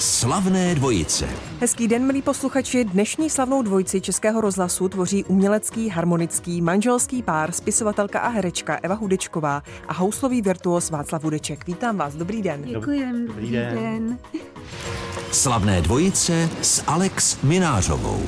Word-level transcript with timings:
Slavné 0.00 0.74
dvojice. 0.74 1.28
Hezký 1.60 1.88
den, 1.88 2.06
milí 2.06 2.22
posluchači. 2.22 2.84
Dnešní 2.84 3.30
slavnou 3.30 3.62
dvojici 3.62 4.00
Českého 4.00 4.40
rozhlasu 4.40 4.88
tvoří 4.88 5.24
umělecký, 5.24 5.88
harmonický, 5.88 6.62
manželský 6.62 7.22
pár, 7.22 7.52
spisovatelka 7.52 8.20
a 8.20 8.28
herečka 8.28 8.78
Eva 8.82 8.94
Hudečková 8.94 9.62
a 9.88 9.92
houslový 9.92 10.42
virtuos 10.42 10.90
Václav 10.90 11.24
Hudeček. 11.24 11.66
Vítám 11.66 11.96
vás, 11.96 12.14
dobrý 12.14 12.42
den. 12.42 12.62
Děkujem, 12.62 13.26
dobrý 13.26 13.50
den. 13.50 13.74
den. 13.74 14.18
Slavné 15.32 15.82
dvojice 15.82 16.50
s 16.62 16.84
Alex 16.86 17.42
Minářovou. 17.42 18.20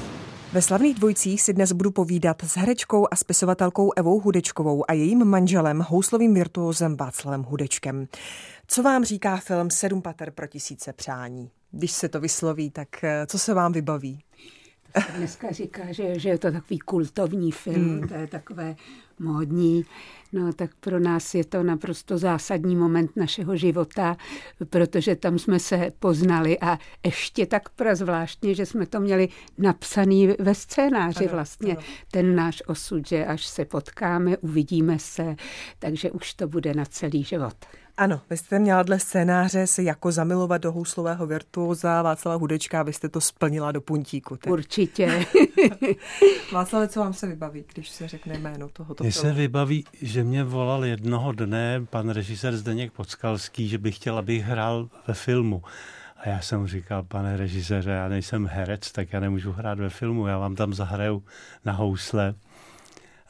Ve 0.52 0.62
slavných 0.62 0.95
dvojcích 0.95 1.43
si 1.43 1.52
dnes 1.52 1.73
budu 1.73 1.91
povídat 1.91 2.43
s 2.43 2.57
herečkou 2.57 3.07
a 3.11 3.16
spisovatelkou 3.16 3.93
Evou 3.96 4.20
Hudečkovou 4.20 4.91
a 4.91 4.93
jejím 4.93 5.25
manželem, 5.25 5.84
houslovým 5.89 6.34
virtuózem 6.34 6.96
Václavem 6.96 7.43
Hudečkem. 7.43 8.09
Co 8.66 8.82
vám 8.82 9.04
říká 9.04 9.36
film 9.36 9.70
Sedm 9.70 10.02
pater 10.02 10.30
pro 10.30 10.46
tisíce 10.46 10.93
přání? 10.93 11.50
Když 11.73 11.93
se 11.93 12.09
to 12.09 12.20
vysloví, 12.20 12.70
tak 12.70 13.05
eh, 13.05 13.27
co 13.27 13.38
se 13.38 13.55
vám 13.55 13.73
vybaví? 13.73 14.19
To 14.92 15.01
se 15.01 15.12
dneska 15.12 15.52
říká, 15.52 15.92
že, 15.92 16.19
že 16.19 16.29
je 16.29 16.38
to 16.38 16.52
takový 16.52 16.79
kultovní 16.79 17.52
film, 17.52 17.98
hmm. 17.98 18.09
to 18.09 18.15
je 18.15 18.27
takové 18.27 18.77
módní. 19.19 19.84
No 20.32 20.52
tak 20.52 20.70
pro 20.80 21.01
nás 21.01 21.34
je 21.34 21.45
to 21.45 21.62
naprosto 21.62 22.19
zásadní 22.19 22.77
moment 22.77 23.16
našeho 23.16 23.56
života, 23.56 24.16
protože 24.70 25.16
tam 25.16 25.38
jsme 25.38 25.59
se 25.59 25.93
poznali 25.98 26.59
a 26.60 26.79
ještě 27.05 27.46
tak 27.46 27.69
prazvláštně, 27.69 28.54
že 28.54 28.66
jsme 28.66 28.87
to 28.87 29.01
měli 29.01 29.29
napsaný 29.59 30.29
ve 30.38 30.54
scénáři 30.54 31.24
ano, 31.24 31.34
vlastně. 31.34 31.73
Ano. 31.73 31.87
Ten 32.10 32.37
náš 32.37 32.62
osud, 32.66 33.09
že 33.09 33.27
až 33.27 33.46
se 33.46 33.65
potkáme, 33.65 34.37
uvidíme 34.37 34.98
se, 34.98 35.37
takže 35.79 36.10
už 36.10 36.34
to 36.34 36.48
bude 36.48 36.74
na 36.74 36.84
celý 36.84 37.24
život. 37.24 37.57
Ano, 37.96 38.20
vy 38.30 38.37
jste 38.37 38.59
měla 38.59 38.82
dle 38.82 38.98
scénáře 38.98 39.66
se 39.66 39.82
jako 39.82 40.12
zamilovat 40.12 40.62
do 40.62 40.73
houslového 40.73 41.27
virtuóza 41.27 42.02
Václava 42.02 42.38
Hudečka, 42.38 42.80
abyste 42.80 43.09
to 43.09 43.20
splnila 43.20 43.73
do 43.73 43.80
puntíku. 43.80 44.37
Tak. 44.37 44.52
Určitě. 44.52 45.26
Václave, 46.52 46.88
co 46.88 47.01
vám 47.01 47.13
se 47.13 47.26
vybaví, 47.26 47.65
když 47.74 47.88
se 47.88 48.09
řekne 48.09 48.38
jméno 48.38 48.68
tohoto 48.68 49.04
Mně 49.04 49.13
se 49.13 49.32
vybaví, 49.32 49.85
že 50.02 50.24
mě 50.24 50.45
volal 50.45 50.85
jednoho 50.85 51.32
dne 51.32 51.82
pan 51.90 52.10
režisér 52.10 52.57
Zdeněk 52.57 52.93
Podskalský, 52.93 53.68
že 53.68 53.79
by 53.79 53.93
chtěl, 53.93 54.18
abych 54.18 54.43
hrál 54.43 54.88
ve 55.07 55.15
filmu. 55.15 55.63
A 56.16 56.29
já 56.29 56.40
jsem 56.40 56.60
mu 56.60 56.66
říkal, 56.66 57.02
pane 57.02 57.37
režiséře, 57.37 57.90
já 57.90 58.09
nejsem 58.09 58.46
herec, 58.46 58.93
tak 58.93 59.13
já 59.13 59.20
nemůžu 59.20 59.52
hrát 59.52 59.79
ve 59.79 59.90
filmu, 59.90 60.26
já 60.26 60.38
vám 60.38 60.54
tam 60.54 60.74
zahraju 60.74 61.24
na 61.65 61.73
housle. 61.73 62.35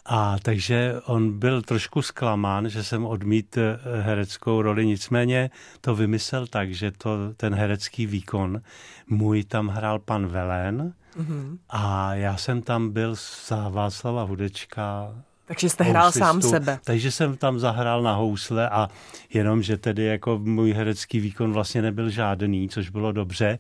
A 0.04 0.36
takže 0.42 0.94
on 1.04 1.38
byl 1.38 1.62
trošku 1.62 2.02
zklamán, 2.02 2.68
že 2.68 2.84
jsem 2.84 3.06
odmít 3.06 3.56
eh, 3.58 3.78
hereckou 4.00 4.62
roli, 4.62 4.86
nicméně 4.86 5.50
to 5.80 5.94
vymyslel 5.94 6.46
tak, 6.46 6.74
že 6.74 6.90
to, 6.90 7.34
ten 7.36 7.54
herecký 7.54 8.06
výkon 8.06 8.60
můj 9.06 9.44
tam 9.44 9.68
hrál 9.68 9.98
pan 9.98 10.26
Velen 10.26 10.94
mm-hmm. 11.16 11.58
a 11.68 12.14
já 12.14 12.36
jsem 12.36 12.62
tam 12.62 12.90
byl 12.90 13.14
za 13.46 13.68
Václava 13.68 14.22
Hudečka 14.22 15.14
takže 15.52 15.68
jste 15.68 15.84
hrál 15.84 16.04
housistu, 16.04 16.24
sám 16.24 16.42
sebe. 16.42 16.78
Takže 16.84 17.10
jsem 17.10 17.36
tam 17.36 17.58
zahrál 17.58 18.02
na 18.02 18.14
housle 18.14 18.68
a 18.68 18.88
jenom, 19.34 19.62
že 19.62 19.76
tedy 19.76 20.04
jako 20.04 20.38
můj 20.38 20.72
herecký 20.72 21.20
výkon 21.20 21.52
vlastně 21.52 21.82
nebyl 21.82 22.10
žádný, 22.10 22.68
což 22.68 22.88
bylo 22.88 23.12
dobře, 23.12 23.58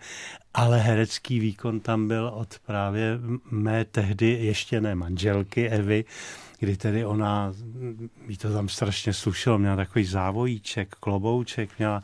ale 0.54 0.78
herecký 0.78 1.40
výkon 1.40 1.80
tam 1.80 2.08
byl 2.08 2.32
od 2.34 2.58
právě 2.66 3.18
mé 3.50 3.84
tehdy 3.84 4.38
ještě 4.42 4.80
ne 4.80 4.94
manželky 4.94 5.68
Evy, 5.68 6.04
kdy 6.62 6.76
tedy 6.76 7.04
ona, 7.04 7.52
jí 8.28 8.36
to 8.36 8.52
tam 8.52 8.68
strašně 8.68 9.12
slušelo, 9.12 9.58
měla 9.58 9.76
takový 9.76 10.04
závojíček, 10.04 10.96
klobouček, 11.00 11.70
měla, 11.78 12.02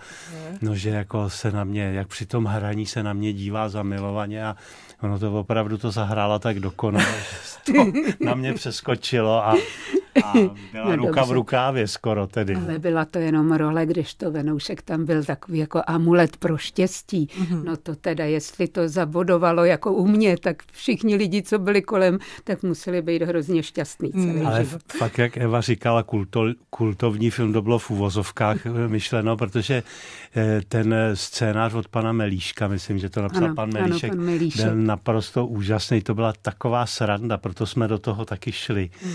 no 0.63 0.75
že 0.75 0.91
jako 0.91 1.31
se 1.31 1.53
na 1.53 1.65
mě, 1.65 1.83
jak 1.83 2.09
při 2.09 2.27
tom 2.27 2.45
hraní 2.45 2.87
se 2.87 3.03
na 3.03 3.13
mě 3.13 3.33
dívá 3.33 3.69
zamilovaně 3.69 4.45
a 4.45 4.57
ono 5.03 5.19
to 5.19 5.41
opravdu 5.41 5.79
to 5.79 5.91
zahrála 5.91 6.39
tak 6.39 6.61
dokonale, 6.61 7.15
že 7.65 7.73
to 7.73 7.93
na 8.25 8.35
mě 8.35 8.55
přeskočilo 8.55 9.47
a 9.47 9.55
a 10.25 10.33
byla 10.73 10.85
no, 10.85 10.97
ruka 10.97 11.21
dobře. 11.21 11.33
v 11.33 11.35
rukávě 11.35 11.89
skoro 11.89 12.27
tedy. 12.27 12.55
Ale 12.55 12.79
byla 12.79 13.05
to 13.05 13.19
jenom 13.19 13.53
role, 13.53 13.87
když 13.87 14.15
to 14.15 14.31
Venoušek 14.31 14.83
tam 14.83 15.05
byl 15.05 15.25
takový 15.25 15.59
jako 15.59 15.83
amulet 15.87 16.37
pro 16.37 16.59
štěstí. 16.59 17.27
Mm-hmm. 17.27 17.65
No 17.65 17.77
to 17.77 17.97
teda, 17.97 18.25
jestli 18.25 18.69
to 18.69 18.89
zabodovalo 18.89 19.65
jako 19.65 19.93
u 19.93 20.07
mě, 20.07 20.37
tak 20.39 20.63
všichni 20.73 21.17
lidi, 21.17 21.43
co 21.43 21.59
byli 21.59 21.83
kolem, 21.83 22.19
tak 22.45 22.63
museli 22.63 23.03
být 23.03 23.23
hrozně 23.23 23.63
šťastný 23.63 24.11
celý 24.13 24.41
mm. 24.41 24.47
Ale 24.47 24.65
život. 24.65 24.83
fakt, 24.99 25.19
jak 25.19 25.37
Eva 25.37 25.61
říkala, 25.61 26.03
kulto, 26.03 26.45
kultovní 26.71 27.31
film 27.31 27.53
to 27.53 27.63
bylo 27.63 27.79
v 27.79 27.91
úvozovkách 27.91 28.65
myšleno, 28.87 29.37
protože 29.37 29.83
eh, 30.37 30.61
ten 30.69 30.95
scénář 31.15 31.75
od 31.75 31.89
pana 31.89 32.13
Melíška, 32.13 32.69
myslím, 32.69 32.99
že 32.99 33.11
to 33.11 33.23
napsal 33.23 33.45
ano, 33.45 33.55
pan, 33.55 33.73
Melíšek, 33.73 34.11
ano, 34.11 34.17
pan 34.17 34.27
Melíšek, 34.27 34.65
byl 34.65 34.77
naprosto 34.77 35.47
úžasný. 35.47 36.01
To 36.01 36.15
byla 36.15 36.33
taková 36.43 36.87
sranda, 36.87 37.37
proto 37.37 37.67
jsme 37.67 37.89
do 37.89 37.99
toho 37.99 38.25
taky 38.25 38.53
šli. 38.53 38.91
Mm. 39.05 39.13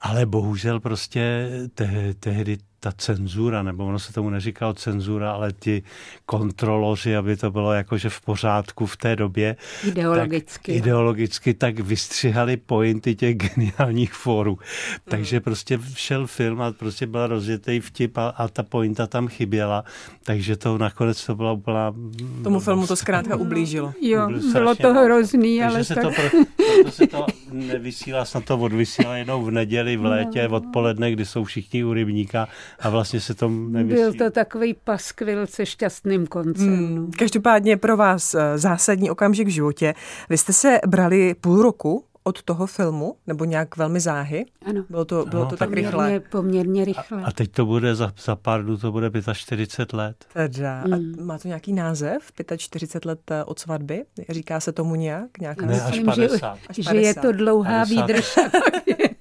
Ale 0.00 0.26
bohužel 0.26 0.43
prostě 0.80 1.50
te, 1.74 2.14
tehdy 2.20 2.58
ta 2.84 2.92
cenzura, 2.92 3.62
nebo 3.62 3.86
ono 3.86 3.98
se 3.98 4.12
tomu 4.12 4.30
neříkalo 4.30 4.74
cenzura, 4.74 5.32
ale 5.32 5.52
ti 5.52 5.82
kontroloři, 6.26 7.16
aby 7.16 7.36
to 7.36 7.50
bylo 7.50 7.72
jakože 7.72 8.08
v 8.08 8.20
pořádku 8.20 8.86
v 8.86 8.96
té 8.96 9.16
době. 9.16 9.56
Ideologicky. 9.84 10.72
Tak, 10.72 10.78
ideologicky 10.78 11.54
tak 11.54 11.80
vystřihali 11.80 12.56
pointy 12.56 13.14
těch 13.14 13.36
geniálních 13.36 14.12
fórů. 14.12 14.58
Takže 15.04 15.36
mm. 15.36 15.42
prostě 15.42 15.78
šel 15.94 16.26
film 16.26 16.60
a 16.62 16.72
prostě 16.72 17.06
byl 17.06 17.26
rozjetý 17.26 17.80
vtip 17.80 18.18
a, 18.18 18.28
a 18.28 18.48
ta 18.48 18.62
pointa 18.62 19.06
tam 19.06 19.28
chyběla. 19.28 19.84
Takže 20.24 20.56
to 20.56 20.78
nakonec 20.78 21.26
to 21.26 21.34
byla 21.34 21.52
úplná... 21.52 21.94
Tomu 22.42 22.60
filmu 22.60 22.86
to 22.86 22.96
zkrátka 23.04 23.36
ublížilo. 23.36 23.92
Jo, 24.00 24.28
bylo 24.52 24.74
to 24.74 24.94
hrozný, 24.94 25.62
ale 25.62 25.72
takže 25.72 25.84
se 25.84 25.94
tak... 25.94 26.04
to, 26.04 26.10
pro, 26.10 26.24
proto 26.74 26.90
se 26.90 27.06
to 27.06 27.26
nevysílá, 27.52 28.24
snad 28.24 28.44
to 28.44 28.58
odvysílá 28.58 29.16
jenom 29.16 29.44
v 29.44 29.50
neděli, 29.50 29.96
v 29.96 30.04
létě, 30.04 30.48
no. 30.48 30.56
odpoledne, 30.56 31.12
kdy 31.12 31.24
jsou 31.24 31.44
všichni 31.44 31.84
u 31.84 31.92
rybníka 31.92 32.48
a 32.80 32.90
vlastně 32.90 33.20
se 33.20 33.34
to 33.34 33.48
nevysílá. 33.48 34.10
Byl 34.10 34.18
to 34.18 34.30
takový 34.30 34.74
paskvil 34.74 35.46
se 35.46 35.66
šťastným 35.66 36.26
koncem. 36.26 36.76
Hmm. 36.76 37.10
Každopádně 37.18 37.76
pro 37.76 37.96
vás 37.96 38.34
eh, 38.34 38.58
zásadní 38.58 39.10
okamžik 39.10 39.46
v 39.46 39.50
životě. 39.50 39.94
Vy 40.28 40.38
jste 40.38 40.52
se 40.52 40.78
brali 40.86 41.34
půl 41.34 41.62
roku 41.62 42.04
od 42.24 42.42
toho 42.42 42.66
filmu, 42.66 43.16
nebo 43.26 43.44
nějak 43.44 43.76
velmi 43.76 44.00
záhy? 44.00 44.46
Ano. 44.66 44.84
Bylo 44.90 45.04
to, 45.04 45.24
bylo 45.26 45.42
ano, 45.42 45.50
to 45.50 45.56
tak 45.56 45.68
poměrně, 45.68 45.90
rychle? 45.90 46.20
Poměrně 46.20 46.84
rychle. 46.84 47.22
A, 47.22 47.26
a 47.26 47.30
teď 47.30 47.52
to 47.52 47.66
bude 47.66 47.94
za, 47.94 48.12
za 48.24 48.36
pár 48.36 48.64
dnů, 48.64 48.76
to 48.76 48.92
bude 48.92 49.10
45 49.32 49.92
let. 49.92 50.24
Teda. 50.32 50.80
Hmm. 50.80 51.14
A 51.20 51.22
má 51.24 51.38
to 51.38 51.48
nějaký 51.48 51.72
název? 51.72 52.32
45 52.56 53.04
let 53.04 53.30
eh, 53.30 53.44
od 53.44 53.58
svatby? 53.58 54.04
Říká 54.28 54.60
se 54.60 54.72
tomu 54.72 54.94
nějak? 54.94 55.38
Nějaká 55.40 55.66
ne, 55.66 55.82
až 55.82 55.98
50. 55.98 56.14
Že, 56.14 56.34
až 56.68 56.76
50. 56.76 56.92
že 56.92 57.00
je 57.00 57.14
to 57.14 57.32
dlouhá 57.32 57.84
50. 57.86 58.06
výdrž. 58.06 58.38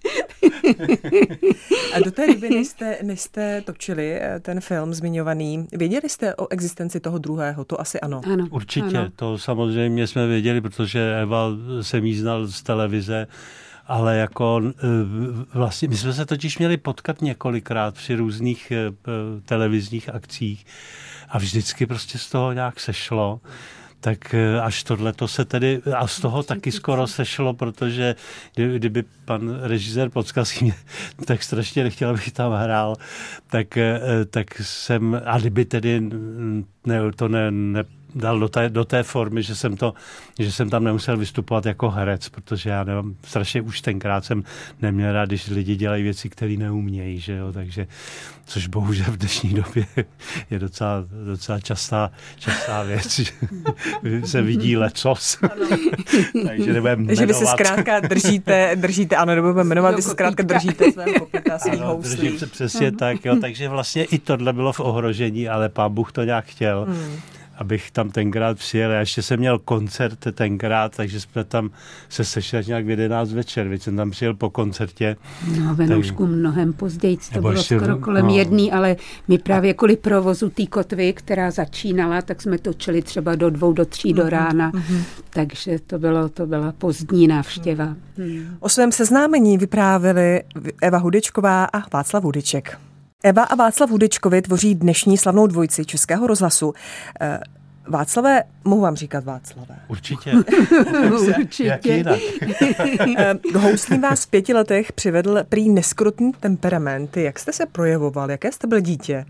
A 1.94 2.00
do 2.00 2.12
té 2.12 2.28
doby, 2.28 2.50
než 2.50 2.68
jste, 2.68 2.98
než 3.04 3.22
jste 3.22 3.62
točili 3.62 4.20
eh, 4.22 4.40
ten 4.40 4.62
film 4.62 4.94
zmiňovaný, 4.94 5.68
věděli 5.72 6.10
jste 6.10 6.36
o 6.36 6.48
existenci 6.52 7.00
toho 7.00 7.18
druhého? 7.18 7.66
To 7.66 7.82
asi 7.82 8.00
ano. 8.00 8.22
ano 8.34 8.48
Určitě, 8.52 8.98
ano. 8.98 9.10
to 9.16 9.38
samozřejmě 9.38 10.08
jsme 10.08 10.28
věděli, 10.28 10.62
protože 10.62 11.22
Eva 11.22 11.50
se 11.82 11.98
jí 11.98 12.18
znal 12.18 12.48
z 12.48 12.62
televize, 12.64 13.28
ale 13.88 14.18
jako 14.18 14.62
eh, 14.66 14.74
vlastně, 15.54 15.88
my 15.88 15.98
jsme 15.98 16.14
se 16.14 16.26
totiž 16.26 16.58
měli 16.58 16.78
potkat 16.78 17.22
několikrát 17.22 17.96
při 17.96 18.16
různých 18.16 18.72
eh, 18.72 18.92
televizních 19.46 20.10
akcích 20.10 20.66
a 21.30 21.38
vždycky 21.38 21.86
prostě 21.86 22.18
z 22.18 22.30
toho 22.30 22.54
nějak 22.54 22.80
sešlo 22.80 23.40
tak 24.04 24.34
eh, 24.34 24.60
až 24.62 24.84
tohle 24.84 25.14
to 25.14 25.28
se 25.28 25.46
tedy, 25.46 25.82
a 25.96 26.08
z 26.08 26.20
toho 26.20 26.44
taky 26.44 26.72
skoro 26.72 27.08
sešlo, 27.08 27.54
protože 27.54 28.16
kdyby 28.56 29.04
pan 29.26 29.60
režisér 29.62 30.10
Podskazí 30.10 30.58
mě 30.62 30.74
tak 31.26 31.44
strašně 31.44 31.84
nechtěl, 31.84 32.10
abych 32.10 32.32
tam 32.32 32.52
hrál, 32.52 32.96
tak, 33.48 33.78
eh, 33.78 34.00
tak 34.30 34.48
jsem, 34.62 35.22
a 35.26 35.40
kdyby 35.40 35.66
tedy 35.66 36.02
ne, 36.86 37.00
to 37.16 37.28
ne, 37.28 37.52
ne 37.52 37.84
dal 38.16 38.40
do 38.40 38.50
té, 38.50 38.70
do 38.70 38.86
té 38.86 39.04
formy, 39.04 39.44
že 39.44 39.56
jsem, 39.56 39.78
to, 39.78 39.94
že 40.40 40.52
jsem 40.52 40.70
tam 40.70 40.84
nemusel 40.84 41.18
vystupovat 41.18 41.66
jako 41.66 41.90
herec, 41.90 42.30
protože 42.30 42.70
já 42.70 42.84
nevím, 42.84 43.18
strašně 43.24 43.62
už 43.62 43.82
tenkrát 43.82 44.26
jsem 44.26 44.44
neměl 44.82 45.14
rád, 45.14 45.26
když 45.26 45.48
lidi 45.48 45.76
dělají 45.76 46.04
věci, 46.04 46.30
které 46.30 46.58
neumějí, 46.58 47.20
že 47.20 47.34
jo, 47.34 47.54
takže, 47.54 47.88
což 48.46 48.68
bohužel 48.68 49.06
v 49.12 49.18
dnešní 49.18 49.54
době 49.54 49.86
je 50.52 50.60
docela, 50.60 51.06
docela 51.26 51.60
častá, 51.60 52.12
častá 52.40 52.84
věc, 52.84 53.20
že 53.20 53.32
se 54.26 54.42
vidí 54.42 54.78
lecos. 54.78 55.38
takže 56.48 56.74
nebudeme 56.74 57.06
Takže 57.06 57.26
vy 57.26 57.34
se 57.34 57.46
zkrátka 57.46 58.00
držíte, 58.00 58.76
držíte, 58.76 59.16
ano, 59.16 59.36
nebudeme 59.36 59.64
jmenovat, 59.64 59.96
vy 59.96 60.02
se 60.02 60.10
zkrátka 60.10 60.44
držíte 60.44 60.92
svého 60.92 61.14
kopita, 61.20 61.60
svých 61.60 61.74
ano, 61.74 61.88
houslí. 61.88 62.18
Držím 62.18 62.40
se 62.40 62.48
přesně 62.48 62.92
tak, 62.92 63.26
jo, 63.26 63.36
takže 63.42 63.70
vlastně 63.70 64.04
i 64.04 64.20
tohle 64.20 64.54
bylo 64.54 64.74
v 64.74 64.80
ohrožení, 64.80 65.50
ale 65.50 65.70
pán 65.70 65.94
Bůh 65.94 66.12
to 66.12 66.24
nějak 66.24 66.46
chtěl. 66.46 66.86
Hmm 66.90 67.20
abych 67.58 67.92
tam 67.92 68.10
tenkrát 68.10 68.58
přijel. 68.58 68.92
Já 68.92 69.00
ještě 69.00 69.22
jsem 69.22 69.40
měl 69.40 69.60
koncert 69.60 70.20
tenkrát, 70.34 70.96
takže 70.96 71.20
jsme 71.20 71.44
tam 71.44 71.70
se 72.10 72.24
sešli 72.24 72.64
nějak 72.68 72.86
v 72.86 72.90
11 72.90 73.32
večer, 73.32 73.68
když 73.68 73.84
jsem 73.84 73.96
tam 73.96 74.12
přijel 74.12 74.34
po 74.34 74.50
koncertě. 74.50 75.16
No, 75.60 75.76
Venoušku 75.76 76.24
tak... 76.24 76.36
mnohem 76.36 76.74
později, 76.74 77.18
to 77.34 77.42
bylo 77.42 77.54
ještě, 77.54 77.78
skoro 77.78 77.98
kolem 77.98 78.26
no. 78.26 78.36
jedný, 78.36 78.72
ale 78.72 78.96
my 79.28 79.38
právě 79.38 79.74
kvůli 79.74 79.98
provozu 79.98 80.50
té 80.50 80.66
kotvy, 80.66 81.14
která 81.14 81.52
začínala, 81.52 82.22
tak 82.22 82.42
jsme 82.42 82.58
točili 82.58 83.02
třeba 83.02 83.36
do 83.36 83.50
dvou, 83.50 83.74
do 83.74 83.86
tří 83.86 84.14
mm-hmm. 84.14 84.18
do 84.18 84.24
mhm, 84.24 84.32
rána, 84.32 84.72
mm-hmm. 84.72 85.02
takže 85.30 85.80
to, 85.88 86.00
bylo, 86.00 86.30
to 86.30 86.46
byla 86.46 86.72
pozdní 86.72 87.28
návštěva. 87.28 87.96
Mm. 88.18 88.58
O 88.60 88.70
svém 88.70 88.92
seznámení 88.92 89.58
vyprávěli 89.58 90.44
Eva 90.82 90.98
Hudečková 90.98 91.66
a 91.66 91.84
Václav 91.94 92.24
Hudeček. 92.24 92.78
Eva 93.26 93.44
a 93.44 93.56
Václav 93.56 93.90
Hudečkovi 93.90 94.42
tvoří 94.42 94.76
dnešní 94.76 95.18
slavnou 95.18 95.48
dvojici 95.48 95.86
Českého 95.86 96.28
rozhlasu. 96.28 96.74
Eh, 97.22 97.40
Václavé, 97.88 98.44
mohu 98.64 98.82
vám 98.82 98.96
říkat 98.96 99.24
Václavé. 99.24 99.76
Určitě. 99.88 100.32
Určitě. 101.38 101.80
Eh, 103.18 103.36
Houslím 103.58 104.02
vás 104.02 104.26
v 104.26 104.30
pěti 104.30 104.54
letech 104.54 104.92
přivedl 104.92 105.44
prý 105.50 105.70
neskrotný 105.70 106.32
temperament. 106.40 107.18
Jak 107.18 107.40
jste 107.40 107.54
se 107.54 107.66
projevoval? 107.66 108.32
Jaké 108.32 108.52
jste 108.52 108.68
byl 108.68 108.80
dítě? 108.80 109.26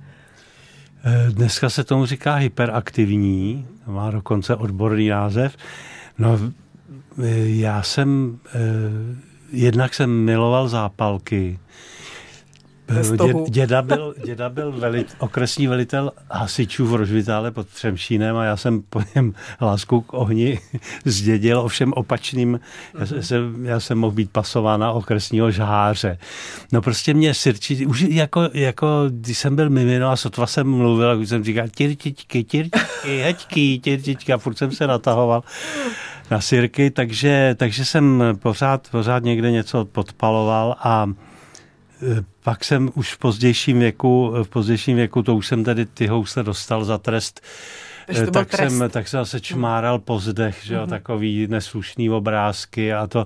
Eh, 1.05 1.31
dneska 1.31 1.69
se 1.69 1.83
tomu 1.83 2.05
říká 2.05 2.35
hyperaktivní, 2.35 3.67
má 3.87 4.11
dokonce 4.11 4.55
odborný 4.55 5.09
název. 5.09 5.57
No, 6.17 6.39
já 7.45 7.83
jsem, 7.83 8.39
jednak 9.51 9.93
jsem 9.93 10.09
miloval 10.25 10.69
zápalky, 10.69 11.59
Dě, 13.25 13.33
děda 13.49 13.81
byl, 13.81 14.15
děda 14.25 14.49
byl 14.49 14.71
velit, 14.71 15.15
okresní 15.19 15.67
velitel 15.67 16.11
hasičů 16.31 16.87
v 16.87 16.95
Rožvitále 16.95 17.51
pod 17.51 17.67
Třemšínem 17.67 18.37
a 18.37 18.45
já 18.45 18.57
jsem 18.57 18.81
po 18.89 19.01
něm 19.15 19.33
lásku 19.61 20.01
k 20.01 20.13
ohni 20.13 20.59
zdědil, 21.05 21.59
ovšem 21.59 21.93
opačným. 21.93 22.59
Já, 22.99 22.99
mhm. 22.99 23.23
jsem, 23.23 23.65
já 23.65 23.79
jsem 23.79 23.97
mohl 23.97 24.13
být 24.13 24.31
pasován 24.31 24.79
na 24.79 24.91
okresního 24.91 25.51
žháře. 25.51 26.17
No 26.71 26.81
prostě 26.81 27.13
mě 27.13 27.33
sirčí, 27.33 27.85
už 27.85 28.01
jako, 28.01 28.49
jako 28.53 28.87
když 29.09 29.37
jsem 29.37 29.55
byl 29.55 29.69
mimino 29.69 30.09
a 30.09 30.15
sotva 30.15 30.47
jsem 30.47 30.67
mluvil, 30.67 31.09
a 31.11 31.13
už 31.13 31.29
jsem 31.29 31.43
říkal 31.43 31.67
tirtičky, 31.67 32.43
tirtičky, 32.43 33.21
heďky, 33.21 33.79
tirtičky 33.79 34.33
a 34.33 34.37
furt 34.37 34.57
jsem 34.57 34.71
se 34.71 34.87
natahoval 34.87 35.43
na 36.31 36.41
sirky, 36.41 36.91
takže, 36.91 37.55
takže 37.57 37.85
jsem 37.85 38.23
pořád, 38.39 38.87
pořád 38.91 39.23
někde 39.23 39.51
něco 39.51 39.85
podpaloval 39.85 40.75
a 40.79 41.05
pak 42.43 42.63
jsem 42.63 42.89
už 42.95 43.13
v 43.13 43.17
pozdějším 43.17 43.79
věku, 43.79 44.33
v 44.43 44.49
pozdějším 44.49 44.95
věku, 44.95 45.23
to 45.23 45.35
už 45.35 45.47
jsem 45.47 45.63
tady 45.63 45.85
ty 45.85 46.07
housle 46.07 46.43
dostal 46.43 46.85
za 46.85 46.97
trest, 46.97 47.41
tak 48.31 48.49
trest. 48.49 48.77
jsem, 48.77 48.89
tak 48.89 49.07
jsem 49.07 49.19
zase 49.19 49.41
čmáral 49.41 49.99
po 49.99 50.19
zdech, 50.19 50.59
že 50.63 50.73
jo, 50.73 50.81
mm-hmm. 50.81 50.89
takový 50.89 51.47
neslušný 51.47 52.09
obrázky 52.09 52.93
a 52.93 53.07
to. 53.07 53.25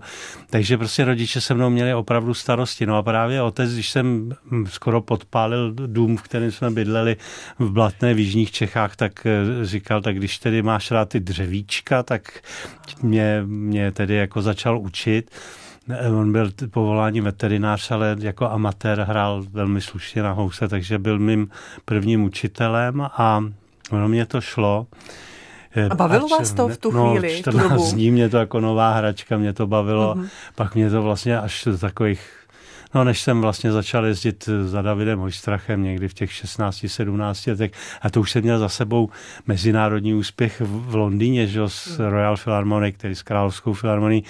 Takže 0.49 0.77
prostě 0.77 1.05
rodiče 1.05 1.41
se 1.41 1.53
mnou 1.53 1.69
měli 1.69 1.93
opravdu 1.93 2.33
starosti. 2.33 2.85
No 2.85 2.97
a 2.97 3.03
právě 3.03 3.41
otec, 3.41 3.73
když 3.73 3.89
jsem 3.89 4.35
skoro 4.65 5.01
podpálil 5.01 5.73
dům, 5.73 6.17
v 6.17 6.21
kterém 6.21 6.51
jsme 6.51 6.69
bydleli 6.69 7.17
v 7.59 7.71
Blatné 7.71 8.13
v 8.13 8.19
Jižních 8.19 8.51
Čechách, 8.51 8.95
tak 8.95 9.25
eh, 9.25 9.65
říkal, 9.65 10.01
tak 10.01 10.15
když 10.15 10.37
tedy 10.37 10.61
máš 10.61 10.91
rád 10.91 11.09
ty 11.09 11.19
dřevíčka, 11.19 12.03
tak 12.03 12.41
mě, 13.01 13.43
mě 13.45 13.91
tedy 13.91 14.15
jako 14.15 14.41
začal 14.41 14.79
učit. 14.79 15.31
On 16.19 16.31
byl 16.31 16.51
povolání 16.69 17.21
veterinář, 17.21 17.91
ale 17.91 18.15
jako 18.19 18.49
amatér 18.49 19.01
hrál 19.01 19.43
velmi 19.51 19.81
slušně 19.81 20.23
na 20.23 20.31
house, 20.31 20.67
takže 20.67 20.99
byl 20.99 21.19
mým 21.19 21.49
prvním 21.85 22.23
učitelem 22.23 23.01
a 23.01 23.43
ono 23.91 24.07
mě 24.07 24.25
to 24.25 24.41
šlo. 24.41 24.87
A 25.89 25.95
bavilo 25.95 26.25
Ač, 26.25 26.31
vás 26.31 26.51
to 26.53 26.67
v 26.67 26.77
tu 26.77 26.91
no, 26.91 27.11
chvíli? 27.11 27.37
14 27.39 27.63
tu 27.63 27.69
dobu? 27.69 27.91
dní 27.91 28.11
mě 28.11 28.29
to 28.29 28.37
jako 28.37 28.59
nová 28.59 28.93
hračka, 28.93 29.37
mě 29.37 29.53
to 29.53 29.67
bavilo. 29.67 30.15
Uh-huh. 30.15 30.27
Pak 30.55 30.75
mě 30.75 30.89
to 30.89 31.01
vlastně 31.01 31.39
až 31.39 31.63
do 31.65 31.77
takových 31.77 32.37
No, 32.95 33.03
než 33.03 33.21
jsem 33.21 33.41
vlastně 33.41 33.71
začal 33.71 34.05
jezdit 34.05 34.49
za 34.65 34.81
Davidem 34.81 35.19
Hojstrachem 35.19 35.83
někdy 35.83 36.07
v 36.07 36.13
těch 36.13 36.31
16-17 36.31 37.51
letech, 37.51 37.71
a 38.01 38.09
to 38.09 38.21
už 38.21 38.31
jsem 38.31 38.43
měl 38.43 38.59
za 38.59 38.69
sebou 38.69 39.09
mezinárodní 39.47 40.13
úspěch 40.13 40.61
v, 40.61 40.89
v 40.91 40.95
Londýně, 40.95 41.47
že, 41.47 41.61
s 41.67 41.97
mhm. 41.97 42.09
Royal 42.09 42.37
Philharmonic, 42.37 42.95
tedy 42.97 43.15
s 43.15 43.23
Královskou 43.23 43.73
filharmonií. 43.73 44.23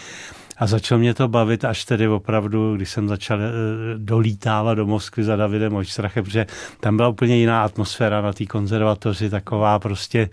A 0.60 0.68
začalo 0.68 1.00
mě 1.00 1.14
to 1.14 1.28
bavit 1.28 1.66
až 1.66 1.86
tedy 1.86 2.08
opravdu, 2.08 2.76
když 2.76 2.90
jsem 2.90 3.08
začal 3.08 3.40
eh, 3.42 3.52
dolítávat 3.98 4.78
do 4.78 4.86
Moskvy 4.86 5.24
za 5.24 5.36
Davidem 5.36 5.76
Očstrachem, 5.76 6.24
protože 6.24 6.46
tam 6.80 6.98
byla 6.98 7.08
úplně 7.08 7.38
jiná 7.38 7.64
atmosféra 7.64 8.22
na 8.22 8.34
té 8.34 8.46
konzervatoři, 8.46 9.30
taková 9.30 9.80
prostě, 9.80 10.30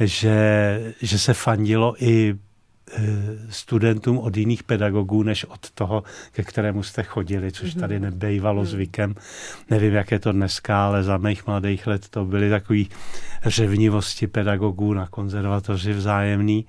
že, 0.00 0.94
že 1.02 1.18
se 1.18 1.34
fandilo 1.34 1.94
i 1.98 2.34
eh, 2.34 3.02
studentům 3.50 4.18
od 4.18 4.36
jiných 4.36 4.62
pedagogů, 4.62 5.22
než 5.22 5.44
od 5.44 5.70
toho, 5.70 6.02
ke 6.32 6.42
kterému 6.42 6.82
jste 6.82 7.02
chodili, 7.02 7.52
což 7.52 7.74
mhm. 7.74 7.80
tady 7.80 8.00
nebejvalo 8.00 8.62
mhm. 8.62 8.70
zvykem. 8.70 9.14
Nevím, 9.70 9.94
jak 9.94 10.10
je 10.10 10.18
to 10.18 10.32
dneska, 10.32 10.86
ale 10.86 11.02
za 11.02 11.16
mých 11.16 11.46
mladých 11.46 11.86
let 11.86 12.08
to 12.08 12.24
byly 12.24 12.50
takové 12.50 12.82
řevnivosti 13.44 14.26
pedagogů 14.26 14.94
na 14.94 15.06
konzervatoři 15.06 15.92
vzájemný. 15.92 16.66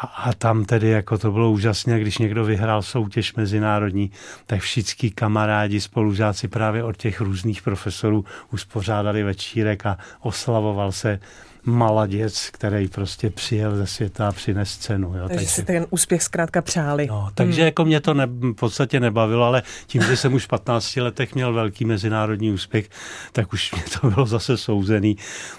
A, 0.00 0.06
a 0.06 0.32
tam 0.32 0.64
tedy 0.64 0.88
jako 0.88 1.18
to 1.18 1.32
bylo 1.32 1.50
úžasné, 1.50 2.00
když 2.00 2.18
někdo 2.18 2.44
vyhrál 2.44 2.82
soutěž 2.82 3.34
mezinárodní, 3.34 4.10
tak 4.46 4.60
všichni 4.60 5.10
kamarádi, 5.10 5.80
spolužáci 5.80 6.48
právě 6.48 6.84
od 6.84 6.96
těch 6.96 7.20
různých 7.20 7.62
profesorů 7.62 8.24
uspořádali 8.52 9.22
večírek 9.22 9.86
a 9.86 9.98
oslavoval 10.20 10.92
se 10.92 11.20
maladěc, 11.66 12.50
který 12.52 12.88
prostě 12.88 13.30
přijel 13.30 13.76
ze 13.76 13.86
světa 13.86 14.28
a 14.28 14.32
přines 14.32 14.76
cenu. 14.76 15.08
Jo. 15.08 15.28
Takže, 15.28 15.34
takže 15.34 15.46
si 15.46 15.62
ten 15.62 15.86
úspěch 15.90 16.22
zkrátka 16.22 16.62
přáli. 16.62 17.06
No, 17.06 17.28
takže 17.34 17.60
hmm. 17.60 17.66
jako 17.66 17.84
mě 17.84 18.00
to 18.00 18.14
ne, 18.14 18.26
v 18.26 18.52
podstatě 18.52 19.00
nebavilo, 19.00 19.44
ale 19.44 19.62
tím, 19.86 20.02
že 20.02 20.16
jsem 20.16 20.34
už 20.34 20.44
v 20.44 20.48
15 20.48 20.96
letech 20.96 21.34
měl 21.34 21.52
velký 21.52 21.84
mezinárodní 21.84 22.52
úspěch, 22.52 22.88
tak 23.32 23.52
už 23.52 23.72
mě 23.72 23.82
to 24.00 24.10
bylo 24.10 24.26
zase 24.26 24.56
souzený, 24.56 25.16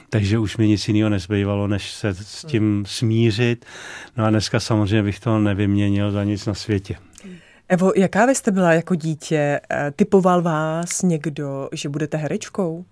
takže 0.10 0.40
už 0.40 0.58
mi 0.58 0.68
nic 0.68 0.88
jiného 0.88 1.10
nezbývalo, 1.10 1.68
než 1.68 1.92
se 1.92 2.14
s 2.14 2.46
tím 2.46 2.84
smířit. 2.88 3.66
No 4.18 4.26
a 4.26 4.30
dneska 4.30 4.60
samozřejmě 4.60 5.04
bych 5.04 5.20
to 5.20 5.40
nevyměnil 5.40 6.12
za 6.12 6.24
nic 6.24 6.46
na 6.46 6.54
světě. 6.54 6.96
Evo, 7.70 7.92
jaká 7.96 8.26
vy 8.26 8.36
jste 8.36 8.52
byla 8.52 8.74
jako 8.74 8.96
dítě? 8.96 9.60
Eh, 9.72 9.92
typoval 9.96 10.42
vás 10.42 11.02
někdo, 11.02 11.70
že 11.74 11.90
budete 11.90 12.18
herečkou? 12.18 12.86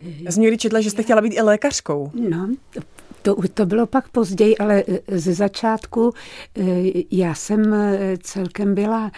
Já 0.00 0.32
jsem 0.32 0.42
někdy 0.42 0.58
četla, 0.58 0.80
že 0.80 0.90
jste 0.90 1.02
chtěla 1.02 1.20
být 1.20 1.34
i 1.34 1.42
lékařkou. 1.42 2.10
No, 2.14 2.48
to, 3.22 3.36
to 3.54 3.66
bylo 3.66 3.86
pak 3.86 4.08
později, 4.08 4.58
ale 4.58 4.84
e, 5.08 5.18
ze 5.18 5.34
začátku 5.34 6.12
e, 6.58 6.62
já 7.10 7.34
jsem 7.34 7.74
e, 7.74 8.18
celkem 8.22 8.74
byla 8.74 9.10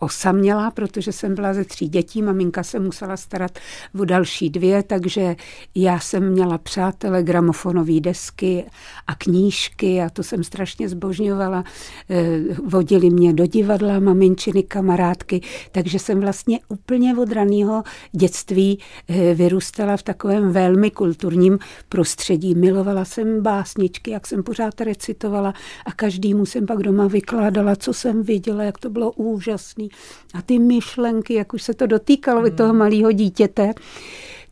osamělá, 0.00 0.70
protože 0.70 1.12
jsem 1.12 1.34
byla 1.34 1.54
ze 1.54 1.64
tří 1.64 1.88
dětí, 1.88 2.22
maminka 2.22 2.62
se 2.62 2.78
musela 2.78 3.16
starat 3.16 3.58
o 4.00 4.04
další 4.04 4.50
dvě, 4.50 4.82
takže 4.82 5.36
já 5.74 6.00
jsem 6.00 6.30
měla 6.30 6.58
přátele, 6.58 7.22
gramofonové 7.22 8.00
desky 8.00 8.64
a 9.06 9.14
knížky 9.14 10.02
a 10.02 10.10
to 10.10 10.22
jsem 10.22 10.44
strašně 10.44 10.88
zbožňovala. 10.88 11.64
Vodili 12.66 13.10
mě 13.10 13.32
do 13.32 13.46
divadla, 13.46 14.00
maminčiny, 14.00 14.62
kamarádky, 14.62 15.40
takže 15.72 15.98
jsem 15.98 16.20
vlastně 16.20 16.60
úplně 16.68 17.16
od 17.16 17.32
raného 17.32 17.82
dětství 18.12 18.78
vyrůstala 19.34 19.96
v 19.96 20.02
takovém 20.02 20.52
velmi 20.52 20.90
kulturním 20.90 21.58
prostředí. 21.88 22.54
Milovala 22.54 23.01
jsem 23.04 23.42
básničky, 23.42 24.10
jak 24.10 24.26
jsem 24.26 24.42
pořád 24.42 24.80
recitovala 24.80 25.54
a 25.86 25.92
každému 25.92 26.46
jsem 26.46 26.66
pak 26.66 26.78
doma 26.78 27.06
vykládala, 27.06 27.76
co 27.76 27.92
jsem 27.92 28.22
viděla, 28.22 28.62
jak 28.62 28.78
to 28.78 28.90
bylo 28.90 29.12
úžasné. 29.12 29.84
A 30.34 30.42
ty 30.42 30.58
myšlenky, 30.58 31.34
jak 31.34 31.54
už 31.54 31.62
se 31.62 31.74
to 31.74 31.86
dotýkalo 31.86 32.40
hmm. 32.40 32.56
toho 32.56 32.74
malého 32.74 33.12
dítěte, 33.12 33.72